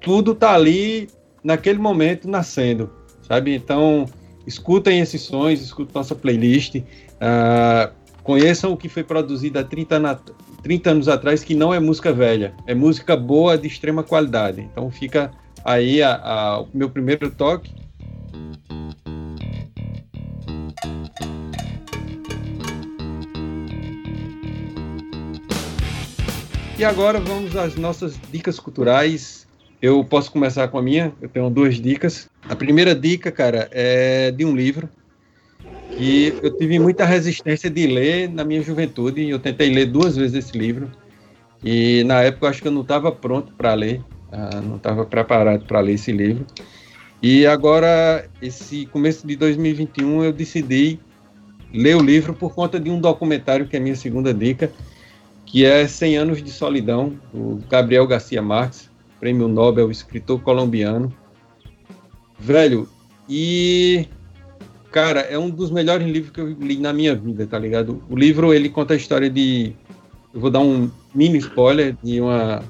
[0.00, 1.08] tudo tá ali
[1.42, 2.90] naquele momento nascendo,
[3.22, 3.54] sabe?
[3.54, 4.06] Então,
[4.46, 7.92] escutem esses sons, escutem nossa playlist, uh,
[8.22, 10.18] conheçam o que foi produzido há 30, na,
[10.62, 14.60] 30 anos atrás, que não é música velha, é música boa de extrema qualidade.
[14.60, 15.30] Então, fica
[15.64, 17.72] aí a, a, o meu primeiro toque.
[26.78, 29.46] E agora vamos às nossas dicas culturais
[29.80, 32.28] eu posso começar com a minha, eu tenho duas dicas.
[32.48, 34.88] A primeira dica, cara, é de um livro
[35.96, 39.28] que eu tive muita resistência de ler na minha juventude.
[39.28, 40.90] Eu tentei ler duas vezes esse livro
[41.62, 44.02] e na época eu acho que eu não estava pronto para ler,
[44.32, 46.46] ah, não estava preparado para ler esse livro.
[47.22, 50.98] E agora, esse começo de 2021, eu decidi
[51.72, 54.70] ler o livro por conta de um documentário que é a minha segunda dica,
[55.56, 61.10] que é 100 anos de solidão, do Gabriel Garcia Marques prêmio Nobel, escritor colombiano.
[62.38, 62.86] Velho,
[63.26, 64.06] e
[64.92, 68.04] cara, é um dos melhores livros que eu li na minha vida, tá ligado?
[68.10, 69.72] O livro ele conta a história de
[70.34, 72.62] eu vou dar um mini spoiler de uma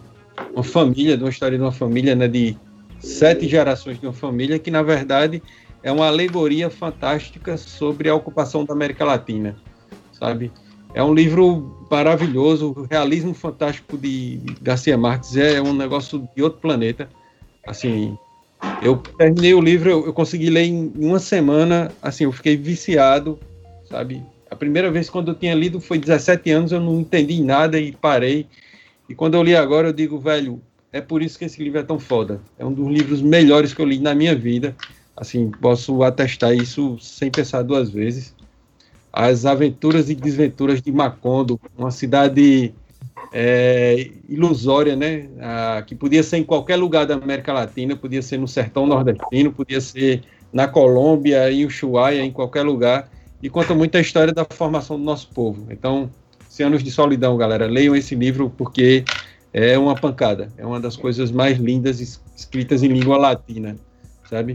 [0.55, 2.57] uma família, de uma história de uma família, né, de
[3.01, 5.43] sete gerações de uma família que na verdade
[5.83, 9.57] é uma alegoria fantástica sobre a ocupação da América Latina,
[10.13, 10.53] sabe?
[10.97, 16.59] É um livro maravilhoso, o realismo fantástico de Garcia Marques é um negócio de outro
[16.59, 17.07] planeta.
[17.67, 18.17] Assim,
[18.81, 23.39] eu terminei o livro, eu, eu consegui ler em, uma semana, assim, eu fiquei viciado,
[23.91, 24.23] sabe?
[24.51, 27.93] A primeira vez quando eu tinha lido foi 17 anos, eu não entendi nada e
[27.93, 28.47] parei.
[29.07, 31.83] E quando eu li agora, eu digo, velho, é por isso que esse livro é
[31.83, 32.41] tão foda.
[32.59, 34.75] É um dos livros melhores que eu li na minha vida.
[35.15, 38.35] Assim, posso atestar isso sem pensar duas vezes
[39.17, 42.75] as aventuras e desventuras de Macondo, uma cidade
[43.33, 45.27] é, ilusória, né?
[45.41, 49.51] Ah, que podia ser em qualquer lugar da América Latina, podia ser no sertão nordestino,
[49.51, 53.09] podia ser na Colômbia, em Ushuaia, em qualquer lugar.
[53.43, 55.67] e conta muito a história da formação do nosso povo.
[55.71, 56.11] Então,
[56.51, 59.03] 100 anos de solidão, galera, leiam esse livro porque
[59.51, 62.01] é uma pancada, é uma das coisas mais lindas
[62.37, 63.77] escritas em língua latina,
[64.29, 64.53] sabe?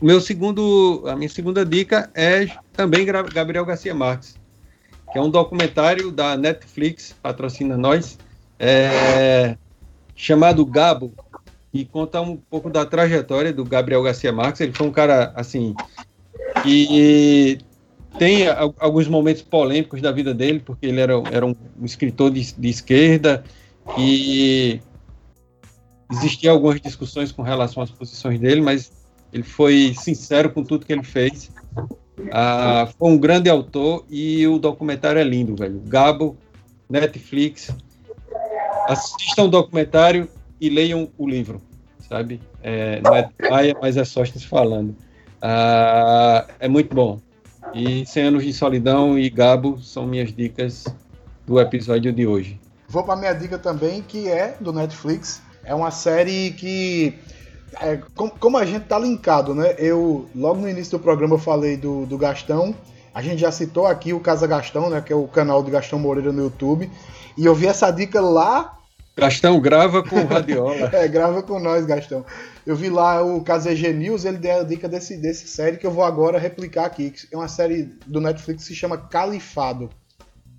[0.00, 4.36] Meu segundo, a minha segunda dica é também Gabriel Garcia Marques,
[5.12, 8.16] que é um documentário da Netflix, patrocina nós,
[8.60, 9.56] é,
[10.14, 11.12] chamado Gabo,
[11.74, 14.60] e conta um pouco da trajetória do Gabriel Garcia Marques.
[14.60, 15.74] Ele foi um cara, assim,
[16.62, 17.58] que
[18.18, 18.46] tem
[18.78, 23.44] alguns momentos polêmicos da vida dele, porque ele era, era um, escritor de, de esquerda
[23.98, 24.80] e
[26.10, 28.92] existiam algumas discussões com relação às posições dele, mas
[29.32, 31.50] ele foi sincero com tudo que ele fez.
[32.32, 35.80] Ah, foi um grande autor e o documentário é lindo, velho.
[35.86, 36.36] Gabo,
[36.88, 37.70] Netflix.
[38.86, 40.28] Assistam o documentário
[40.60, 41.60] e leiam o livro,
[42.08, 42.40] sabe?
[42.62, 44.96] É, não é paia, mas é Sóstenes falando.
[45.40, 47.20] Ah, é muito bom.
[47.74, 50.86] E 100 anos de solidão e Gabo são minhas dicas
[51.46, 52.58] do episódio de hoje.
[52.88, 55.42] Vou para minha dica também, que é do Netflix.
[55.62, 57.14] É uma série que
[57.80, 59.74] é, como a gente tá linkado, né?
[59.78, 62.74] Eu logo no início do programa eu falei do, do Gastão.
[63.14, 65.00] A gente já citou aqui o Casa Gastão, né?
[65.00, 66.90] Que é o canal do Gastão Moreira no YouTube.
[67.36, 68.78] E eu vi essa dica lá
[69.18, 70.90] Gastão, grava com o Radiola.
[70.92, 72.24] é, grava com nós, Gastão.
[72.64, 75.90] Eu vi lá o KZG News, ele deu a dica desse, desse série que eu
[75.90, 77.12] vou agora replicar aqui.
[77.32, 79.90] É uma série do Netflix que se chama Califado.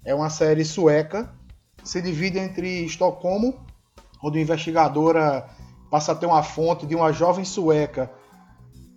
[0.04, 1.30] É uma série sueca.
[1.86, 3.66] Se divide entre Estocolmo,
[4.22, 5.46] onde a investigadora
[5.90, 8.12] passa a ter uma fonte de uma jovem sueca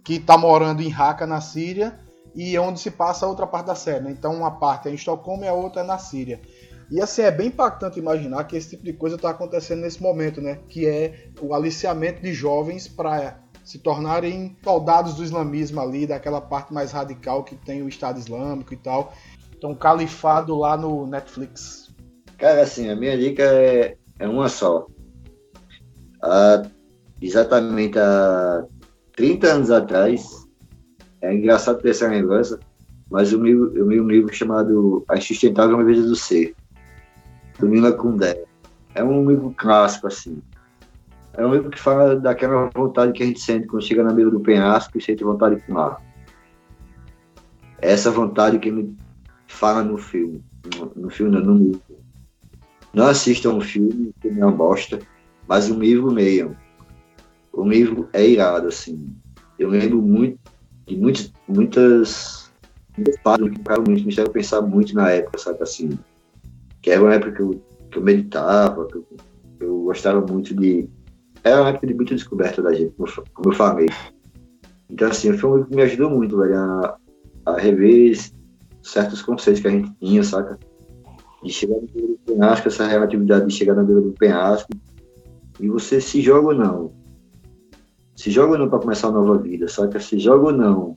[0.05, 1.99] que está morando em Raqqa, na Síria,
[2.35, 4.05] e onde se passa a outra parte da série.
[4.05, 4.11] Né?
[4.11, 6.41] Então, uma parte é em Estocolmo e a outra é na Síria.
[6.91, 10.43] E assim, é bem impactante imaginar que esse tipo de coisa está acontecendo nesse momento,
[10.43, 10.59] né?
[10.69, 16.71] Que é o aliciamento de jovens para se tornarem soldados do islamismo ali, daquela parte
[16.71, 19.15] mais radical que tem o Estado Islâmico e tal.
[19.57, 21.91] Então, califado lá no Netflix.
[22.37, 24.87] Cara, assim, a minha dica é, é uma só.
[26.21, 26.63] Há,
[27.23, 28.65] exatamente há
[29.17, 30.49] 30 anos atrás,
[31.21, 32.59] é engraçado ter essa lembrança,
[33.11, 36.55] mas eu li, eu li um livro chamado A Sustentável Vida do Ser
[37.59, 38.43] do Nila Kundera.
[38.95, 40.43] É um livro clássico, assim.
[41.35, 44.31] É um livro que fala daquela vontade que a gente sente quando chega na beira
[44.31, 46.03] do penhasco e sente vontade de pular.
[47.79, 48.95] Essa vontade que ele
[49.47, 50.45] fala no filme.
[50.77, 51.83] No, no filme, não, no livro.
[52.93, 54.99] Não assistam o filme, que é uma bosta,
[55.49, 56.55] mas o livro leiam.
[57.53, 59.15] O livro é irado, assim.
[59.59, 60.39] Eu lembro muito
[60.87, 62.51] de muitas, muitas,
[63.23, 65.99] fases que me fizeram pensar muito na época, sabe, assim
[66.83, 69.07] que era uma época que eu, que eu meditava, que eu,
[69.61, 70.89] eu, gostava muito de.
[71.45, 73.89] Era uma época de muita descoberta da gente, como, como eu falei.
[74.91, 76.99] Então, assim, foi um livro que me ajudou muito, velho, a,
[77.47, 78.17] a rever
[78.83, 80.59] certos conceitos que a gente tinha, saca?
[81.43, 84.71] De chegar no beira do penhasco, essa relatividade de chegar na beira do penhasco,
[85.59, 86.93] e você se joga ou não.
[88.15, 89.99] Se joga ou não para começar uma nova vida, saca?
[89.99, 90.97] Se joga ou não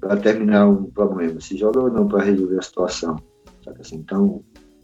[0.00, 3.16] para terminar um problema, se joga ou não para resolver a situação,
[3.64, 3.80] saca?
[3.80, 4.42] Assim, então,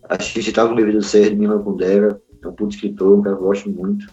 [0.08, 3.36] Assisti Tava no Livro do Ser, de Milan Kundera, é um puto escritor, um cara
[3.36, 4.06] que eu gosto muito.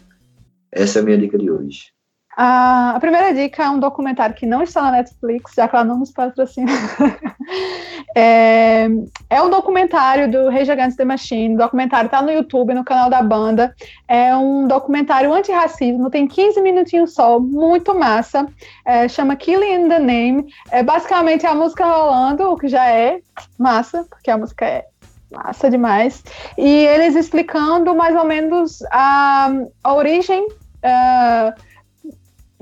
[0.71, 1.95] Essa é a minha dica de hoje.
[2.37, 5.99] A primeira dica é um documentário que não está na Netflix, já que ela não
[5.99, 6.69] nos patrocina.
[8.15, 8.87] é,
[9.29, 11.55] é um documentário do Rage Against the Machine.
[11.55, 13.75] O documentário está no YouTube, no canal da banda.
[14.07, 18.47] É um documentário antirracismo, tem 15 minutinhos só, muito massa.
[18.85, 20.45] É, chama Killing in the Name.
[20.71, 23.19] É basicamente a música rolando, o que já é
[23.59, 24.85] massa, porque a música é
[25.31, 26.23] Massa demais.
[26.57, 29.51] E eles explicando mais ou menos a,
[29.83, 30.45] a origem.
[30.45, 31.53] Uh,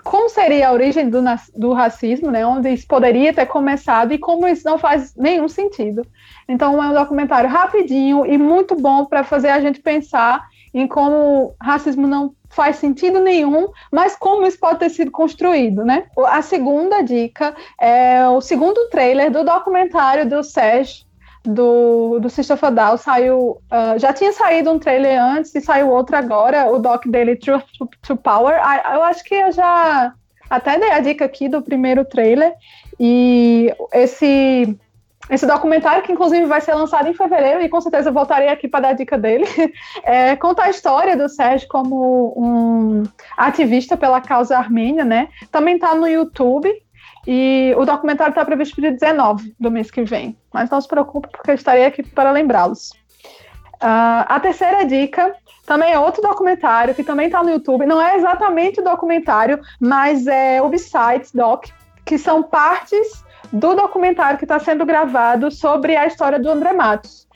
[0.03, 1.21] como seria a origem do,
[1.55, 2.45] do racismo, né?
[2.45, 6.05] Onde isso poderia ter começado e como isso não faz nenhum sentido.
[6.47, 11.55] Então é um documentário rapidinho e muito bom para fazer a gente pensar em como
[11.61, 16.05] racismo não faz sentido nenhum, mas como isso pode ter sido construído, né?
[16.27, 21.05] A segunda dica é o segundo trailer do documentário do Sérgio
[21.43, 23.61] do, do System of saiu.
[23.71, 27.65] Uh, já tinha saído um trailer antes e saiu outro agora, o doc dele Truth
[28.01, 28.59] to, Power.
[28.61, 30.13] Ah, eu acho que eu já
[30.49, 32.53] até dei a dica aqui do primeiro trailer.
[32.99, 34.77] E esse.
[35.29, 38.81] Esse documentário, que inclusive vai ser lançado em fevereiro, e com certeza voltarei aqui para
[38.81, 39.45] dar a dica dele,
[40.03, 43.03] é, conta a história do Sérgio como um
[43.37, 45.29] ativista pela causa armênia, né?
[45.49, 46.69] Também está no YouTube,
[47.25, 50.37] e o documentário está previsto para o dia 19 do mês que vem.
[50.53, 52.91] Mas não se preocupe, porque eu estarei aqui para lembrá-los.
[53.75, 57.85] Uh, a terceira dica também é outro documentário que também está no YouTube.
[57.85, 60.69] Não é exatamente o documentário, mas é o
[61.33, 61.65] Doc,
[62.05, 67.27] que são partes do documentário que está sendo gravado sobre a história do André Matos,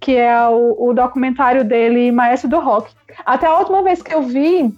[0.00, 2.92] que é o, o documentário dele, Maestro do Rock.
[3.24, 4.72] Até a última vez que eu vi,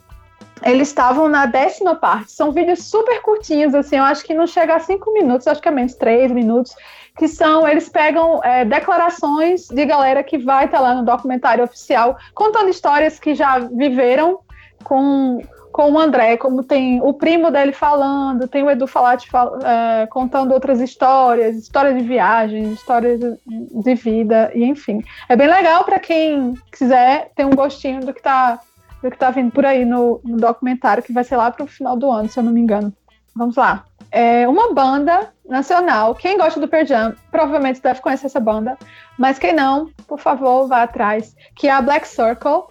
[0.63, 2.33] eles estavam na décima parte.
[2.33, 5.69] São vídeos super curtinhos, assim, eu acho que não chega a cinco minutos, acho que
[5.69, 6.75] é menos três minutos,
[7.17, 11.65] que são, eles pegam é, declarações de galera que vai estar tá lá no documentário
[11.65, 14.41] oficial, contando histórias que já viveram
[14.85, 15.43] com,
[15.73, 20.07] com o André, como tem o primo dele falando, tem o Edu Falati fal, é,
[20.07, 25.03] contando outras histórias, histórias de viagem, histórias de, vida, e enfim.
[25.29, 28.59] É bem legal para quem quiser ter um gostinho do que está
[29.03, 31.69] do que tá vindo por aí no, no documentário, que vai ser lá para o
[31.69, 32.93] final do ano, se eu não me engano.
[33.35, 33.85] Vamos lá.
[34.11, 36.15] É uma banda nacional.
[36.15, 38.77] Quem gosta do Pearl Jam provavelmente deve conhecer essa banda,
[39.19, 41.37] mas quem não, por favor, vá atrás.
[41.55, 42.65] Que é a Black Circle.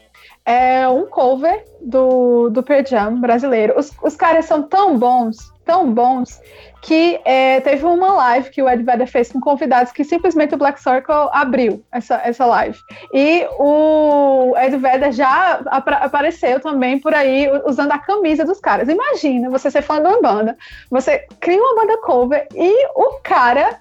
[0.46, 3.78] É um cover do, do Pearl brasileiro.
[3.78, 6.42] Os, os caras são tão bons, tão bons,
[6.82, 10.58] que é, teve uma live que o Ed Vedder fez com convidados que simplesmente o
[10.58, 12.76] Black Circle abriu essa, essa live.
[13.14, 18.90] E o Ed Vedder já ap apareceu também por aí usando a camisa dos caras.
[18.90, 20.58] Imagina você ser fã de uma banda,
[20.90, 23.80] você cria uma banda cover e o cara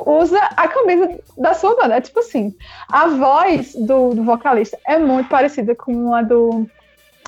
[0.00, 1.98] usa a camisa da sua banda.
[1.98, 2.52] É tipo assim,
[2.90, 6.66] a voz do, do vocalista é muito parecida com a do,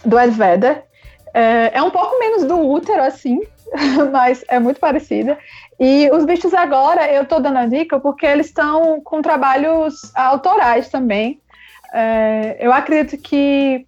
[0.05, 0.82] do Ed Vedder.
[1.34, 3.40] É, é um pouco menos do útero, assim,
[4.12, 5.38] mas é muito parecida.
[5.78, 10.88] E os bichos agora, eu tô dando a dica porque eles estão com trabalhos autorais
[10.88, 11.40] também.
[11.92, 13.86] É, eu acredito que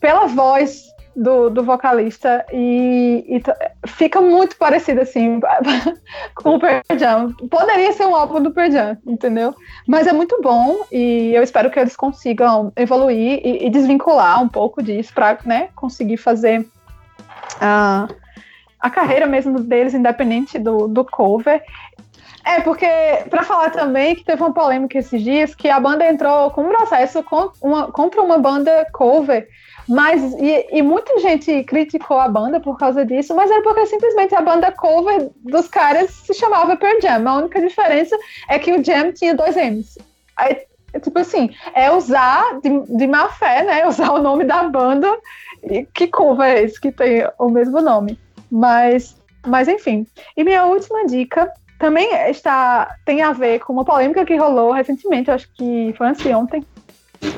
[0.00, 5.40] pela voz do, do vocalista e, e fica muito parecido assim
[6.34, 7.32] com o Jam.
[7.50, 9.54] Poderia ser um álbum do Jam, entendeu?
[9.86, 14.48] Mas é muito bom e eu espero que eles consigam evoluir e, e desvincular um
[14.48, 16.60] pouco disso para né, conseguir fazer
[17.56, 18.14] uh,
[18.80, 21.62] a carreira mesmo deles, independente do, do cover.
[22.44, 22.86] É, porque,
[23.28, 26.68] para falar também que teve uma polêmica esses dias, que a banda entrou com um
[26.68, 29.46] processo contra uma, contra uma banda cover,
[29.88, 34.34] mas, e, e, muita gente criticou a banda por causa disso, mas era porque simplesmente
[34.34, 37.26] a banda cover dos caras se chamava Pearl Jam.
[37.26, 38.16] A única diferença
[38.48, 39.98] é que o Jam tinha dois M's.
[40.36, 40.58] Aí,
[41.02, 43.84] tipo assim, é usar de, de má fé, né?
[43.88, 45.10] Usar o nome da banda.
[45.62, 48.18] E que cover é esse que tem o mesmo nome?
[48.50, 50.06] Mas, mas enfim.
[50.36, 55.30] E minha última dica também está tem a ver com uma polêmica que rolou recentemente,
[55.30, 56.66] acho que foi anteontem,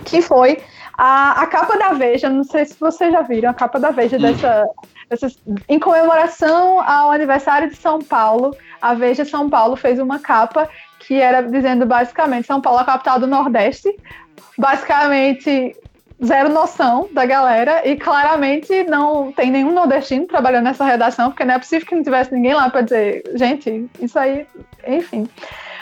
[0.04, 0.58] que foi
[0.96, 2.28] a, a capa da Veja.
[2.28, 4.20] Não sei se vocês já viram a capa da Veja hum.
[4.20, 4.66] dessa,
[5.08, 5.28] dessa.
[5.68, 10.68] Em comemoração ao aniversário de São Paulo, a Veja São Paulo fez uma capa
[11.00, 13.94] que era dizendo basicamente São Paulo, a capital do Nordeste.
[14.58, 15.74] Basicamente,
[16.24, 21.54] zero noção da galera e claramente não tem nenhum nordestino trabalhando nessa redação, porque não
[21.54, 24.46] é possível que não tivesse ninguém lá para dizer, gente, isso aí,
[24.86, 25.28] enfim.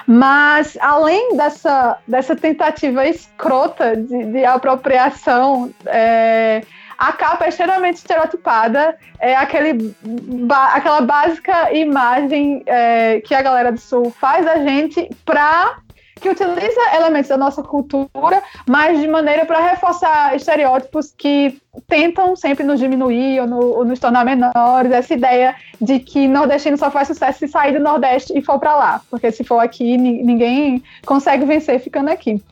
[0.07, 6.63] Mas, além dessa, dessa tentativa escrota de, de apropriação, é,
[6.97, 13.71] a capa é extremamente estereotipada, é aquele, ba, aquela básica imagem é, que a galera
[13.71, 15.77] do Sul faz a gente para
[16.21, 22.65] que utiliza elementos da nossa cultura, mas de maneira para reforçar estereótipos que tentam sempre
[22.65, 24.93] nos diminuir ou, no, ou, nos tornar menores.
[24.93, 28.75] Essa ideia de que nordestino só faz sucesso se sair do Nordeste e for para
[28.75, 32.43] lá, porque se for aqui, ninguém consegue vencer ficando aqui.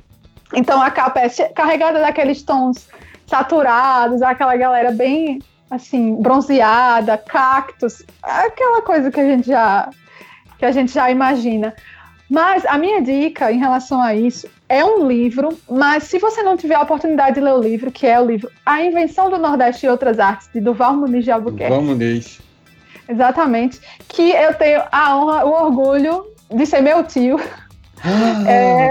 [0.55, 2.89] Então a capa é carregada daqueles tons
[3.27, 5.41] saturados, aquela galera bem
[5.71, 9.91] assim bronzeada, cactos, aquela coisa que a gente já
[10.59, 11.75] que a gente já imagina.
[12.29, 16.57] Mas a minha dica em relação a isso é um livro, mas se você não
[16.57, 19.87] tiver a oportunidade de ler o livro, que é o livro A Invenção do Nordeste
[19.87, 21.73] e Outras Artes, de Duval Muniz de Albuquerque.
[21.73, 22.41] Duval Muniz.
[23.09, 23.81] Exatamente.
[24.09, 27.41] Que eu tenho a honra, o orgulho de ser meu tio.
[28.03, 28.51] Ah.
[28.51, 28.91] É,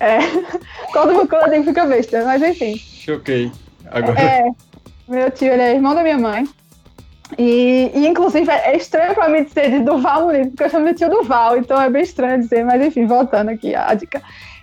[0.00, 0.18] é,
[0.92, 2.76] todo mundo quando eu fica besta, mas enfim.
[2.76, 3.50] Choquei.
[3.90, 4.20] Agora.
[4.20, 4.44] É,
[5.08, 6.48] meu tio, ele é irmão da minha mãe.
[7.36, 10.94] E, e, inclusive, é estranho para mim dizer de Duval Muniz, porque eu chamo de
[10.94, 14.22] tio Duval, então é bem estranho dizer, mas enfim, voltando aqui à dica.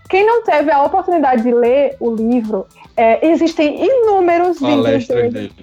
[0.10, 5.54] Quem não teve a oportunidade de ler o livro, é, existem inúmeros vídeos dele, dele.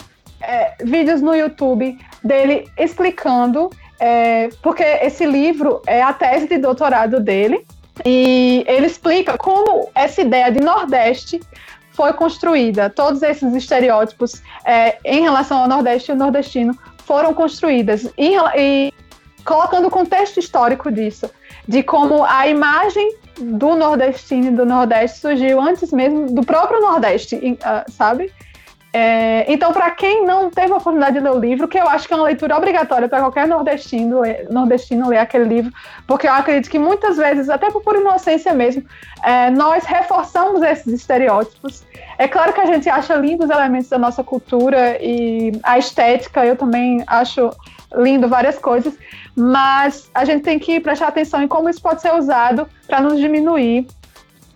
[0.40, 7.20] É, vídeos no YouTube dele explicando, é, porque esse livro é a tese de doutorado
[7.20, 7.64] dele,
[8.04, 11.40] e ele explica como essa ideia de Nordeste
[11.92, 16.76] foi construída, todos esses estereótipos é, em relação ao Nordeste e o nordestino
[17.06, 18.92] foram construídas e, e
[19.44, 21.30] colocando o contexto histórico disso,
[21.66, 27.58] de como a imagem do nordestino e do Nordeste surgiu antes mesmo do próprio Nordeste,
[27.62, 28.32] ah, sabe?
[28.94, 32.06] É, então, para quem não teve a oportunidade de ler o livro, que eu acho
[32.06, 34.20] que é uma leitura obrigatória para qualquer nordestino,
[34.50, 35.72] nordestino ler aquele livro,
[36.06, 38.84] porque eu acredito que muitas vezes, até por inocência mesmo,
[39.24, 41.82] é, nós reforçamos esses estereótipos.
[42.18, 46.56] É claro que a gente acha lindos elementos da nossa cultura e a estética, eu
[46.56, 47.50] também acho
[47.96, 48.94] lindo várias coisas,
[49.34, 53.18] mas a gente tem que prestar atenção em como isso pode ser usado para nos
[53.18, 53.86] diminuir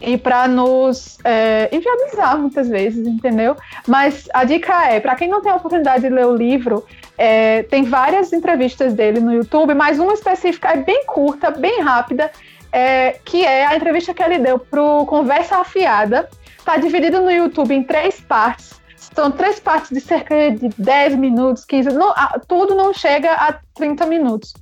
[0.06, 3.56] e para nos é, inviabilizar muitas vezes, entendeu?
[3.88, 6.86] Mas a dica é, para quem não tem a oportunidade de ler o livro,
[7.18, 12.30] é, tem várias entrevistas dele no YouTube, mas uma específica é bem curta, bem rápida,
[12.70, 16.28] é, que é a entrevista que ele deu para o Conversa Afiada.
[16.56, 18.76] Está dividido no YouTube em três partes.
[18.96, 22.14] São três partes de cerca de 10 minutos, 15, não,
[22.46, 24.52] tudo não chega a 30 minutos.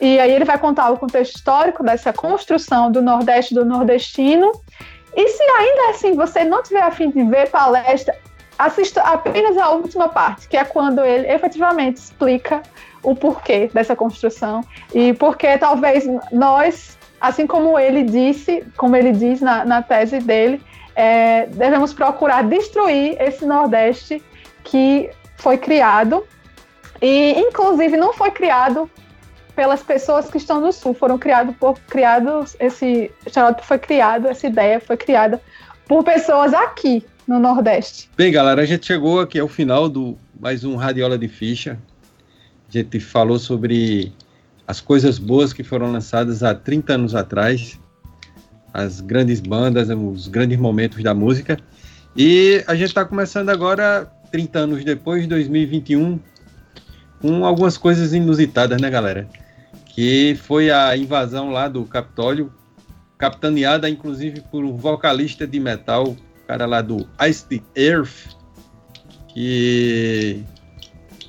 [0.00, 4.50] E aí ele vai contar o contexto histórico dessa construção do Nordeste do nordestino.
[5.14, 8.16] E se ainda assim você não tiver a fim de ver palestra,
[8.58, 12.62] assista apenas a última parte, que é quando ele efetivamente explica
[13.02, 14.60] o porquê dessa construção
[14.94, 20.62] e porque talvez nós, assim como ele disse, como ele diz na, na tese dele,
[20.94, 24.22] é, devemos procurar destruir esse Nordeste
[24.62, 26.26] que foi criado
[27.00, 28.90] e, inclusive, não foi criado
[29.60, 34.46] pelas pessoas que estão no Sul, foram criados por criados esse estereótipo foi criado, essa
[34.46, 35.38] ideia foi criada
[35.86, 38.08] por pessoas aqui no Nordeste.
[38.16, 41.78] Bem, galera, a gente chegou aqui ao final do mais um Radiola de Ficha.
[42.70, 44.14] A gente falou sobre
[44.66, 47.78] as coisas boas que foram lançadas há 30 anos atrás
[48.72, 51.58] as grandes bandas, os grandes momentos da música.
[52.16, 56.18] E a gente está começando agora, 30 anos depois, 2021,
[57.20, 59.28] com algumas coisas inusitadas, né, galera?
[59.94, 62.52] Que foi a invasão lá do Capitólio,
[63.18, 66.16] capitaneada inclusive por um vocalista de metal,
[66.46, 68.34] cara lá do Ice Earth,
[69.28, 70.42] que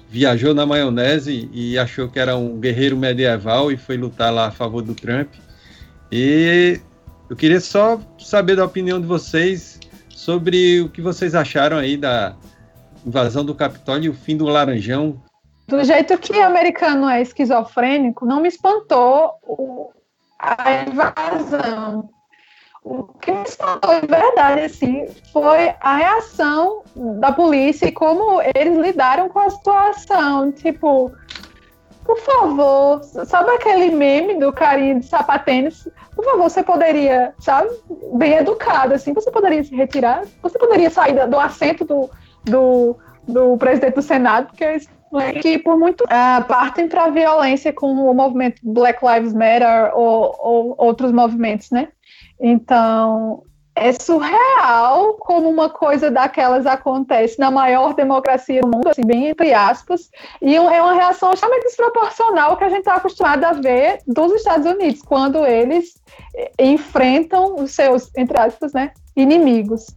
[0.09, 4.51] viajou na maionese e achou que era um guerreiro medieval e foi lutar lá a
[4.51, 5.29] favor do Trump.
[6.11, 6.79] E
[7.29, 12.35] eu queria só saber da opinião de vocês sobre o que vocês acharam aí da
[13.05, 15.21] invasão do Capitólio e o fim do Laranjão.
[15.71, 19.93] Do jeito que o americano é esquizofrênico, não me espantou
[20.37, 22.09] a invasão.
[22.83, 26.83] O que me espantou de verdade assim, foi a reação
[27.21, 30.51] da polícia e como eles lidaram com a situação.
[30.51, 31.09] Tipo,
[32.03, 35.87] por favor, sabe aquele meme do carinha de sapatênis?
[36.13, 37.69] Por favor, você poderia, sabe,
[38.15, 40.23] bem educado, assim, você poderia se retirar?
[40.43, 42.09] Você poderia sair do assento do,
[42.43, 44.65] do, do presidente do Senado, porque
[45.19, 49.91] é que por muito uh, partem para a violência com o movimento Black Lives Matter
[49.95, 51.89] ou, ou outros movimentos, né?
[52.39, 53.43] Então,
[53.75, 59.53] é surreal como uma coisa daquelas acontece na maior democracia do mundo, assim, bem entre
[59.53, 60.09] aspas,
[60.41, 64.65] e é uma reação extremamente desproporcional que a gente está acostumado a ver dos Estados
[64.65, 65.93] Unidos, quando eles
[66.35, 69.87] eh, enfrentam os seus, entre aspas, né, inimigos.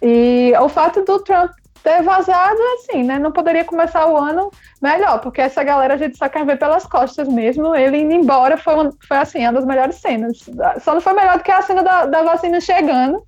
[0.00, 1.50] E o fato do Trump
[1.88, 3.18] ter vazado, assim, né?
[3.18, 6.84] Não poderia começar o ano melhor, porque essa galera a gente só quer ver pelas
[6.84, 7.74] costas mesmo.
[7.74, 10.38] Ele indo embora foi, uma, foi assim, uma das melhores cenas.
[10.82, 13.24] Só não foi melhor do que a cena da, da vacina chegando,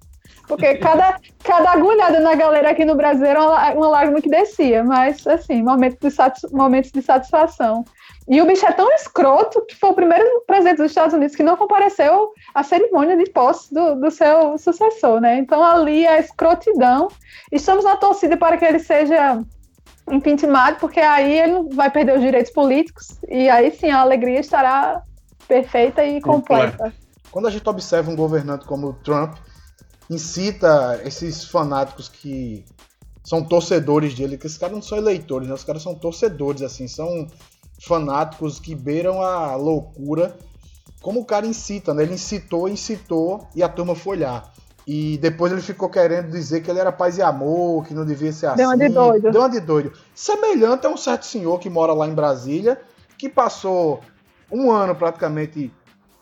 [0.47, 4.85] porque cada, cada agulhada na galera aqui no Brasil era uma, uma lágrima que descia,
[4.85, 7.85] mas, assim, momentos de, momentos de satisfação.
[8.31, 11.43] E o bicho é tão escroto que foi o primeiro presidente dos Estados Unidos que
[11.43, 15.39] não compareceu à cerimônia de posse do, do seu sucessor, né?
[15.39, 17.09] Então ali a escrotidão.
[17.51, 19.43] Estamos na torcida para que ele seja
[20.09, 25.03] impeachmentado, porque aí ele vai perder os direitos políticos e aí sim a alegria estará
[25.49, 26.95] perfeita e completa.
[27.33, 29.39] Quando a gente observa um governante como o Trump,
[30.09, 32.64] incita esses fanáticos que
[33.24, 35.55] são torcedores dele, que esses caras não são eleitores, né?
[35.55, 37.26] Os caras são torcedores, assim, são
[37.81, 40.37] fanáticos que beiram a loucura.
[41.01, 42.03] Como o cara incita, né?
[42.03, 44.51] Ele incitou, incitou e a turma foi lá.
[44.87, 48.33] E depois ele ficou querendo dizer que ele era paz e amor, que não devia
[48.33, 48.57] ser assim.
[48.57, 49.31] Deu uma de doido.
[49.31, 49.93] Deu uma de doido.
[50.14, 52.81] Semelhante a um certo senhor que mora lá em Brasília,
[53.16, 54.01] que passou
[54.51, 55.72] um ano praticamente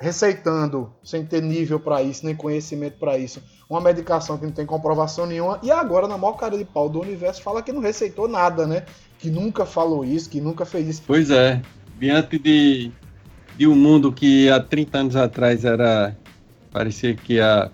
[0.01, 4.65] receitando, sem ter nível para isso, nem conhecimento para isso, uma medicação que não tem
[4.65, 8.29] comprovação nenhuma, e agora, na maior cara de pau do universo, fala que não receitou
[8.29, 8.85] nada, né?
[9.19, 11.03] Que nunca falou isso, que nunca fez isso.
[11.07, 11.61] Pois é,
[11.99, 12.91] diante de,
[13.57, 16.17] de um mundo que há 30 anos atrás era
[16.71, 17.71] parecia que ia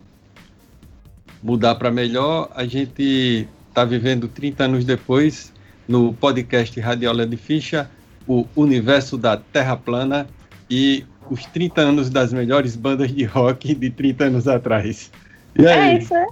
[1.43, 5.53] mudar para melhor, a gente está vivendo 30 anos depois
[5.87, 7.91] no podcast Radiola de Ficha,
[8.27, 10.27] o universo da Terra plana
[10.71, 15.11] e os 30 anos das melhores bandas de rock de 30 anos atrás.
[15.55, 15.97] E aí?
[15.97, 16.27] É isso, né?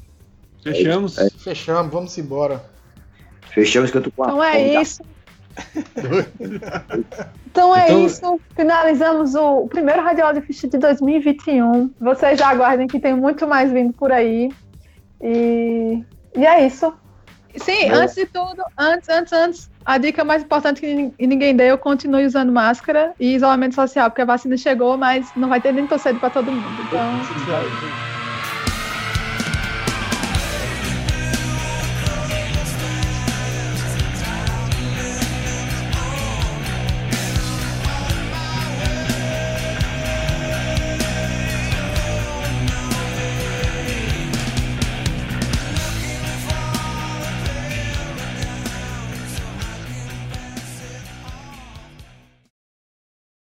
[0.62, 1.18] Fechamos?
[1.18, 1.28] É.
[1.30, 2.64] Fechamos, vamos embora.
[3.55, 4.82] Fechamos que eu tô com a Então é tá?
[4.82, 5.03] isso.
[7.46, 8.40] Então é Então- isso.
[8.57, 11.90] Finalizamos o primeiro Radial de Ficha de 2021.
[12.00, 14.50] Vocês aguardem que tem muito mais vindo por aí.
[15.20, 16.03] E,
[16.36, 16.92] e é isso.
[17.57, 18.03] Sim, Boa.
[18.05, 22.24] antes de tudo, antes, antes, antes, a dica mais importante que nin- ninguém deu, continue
[22.24, 25.98] usando máscara e isolamento social, porque a vacina chegou, mas não vai ter nem tão
[25.98, 26.80] cedo para todo mundo.
[26.80, 27.20] Então.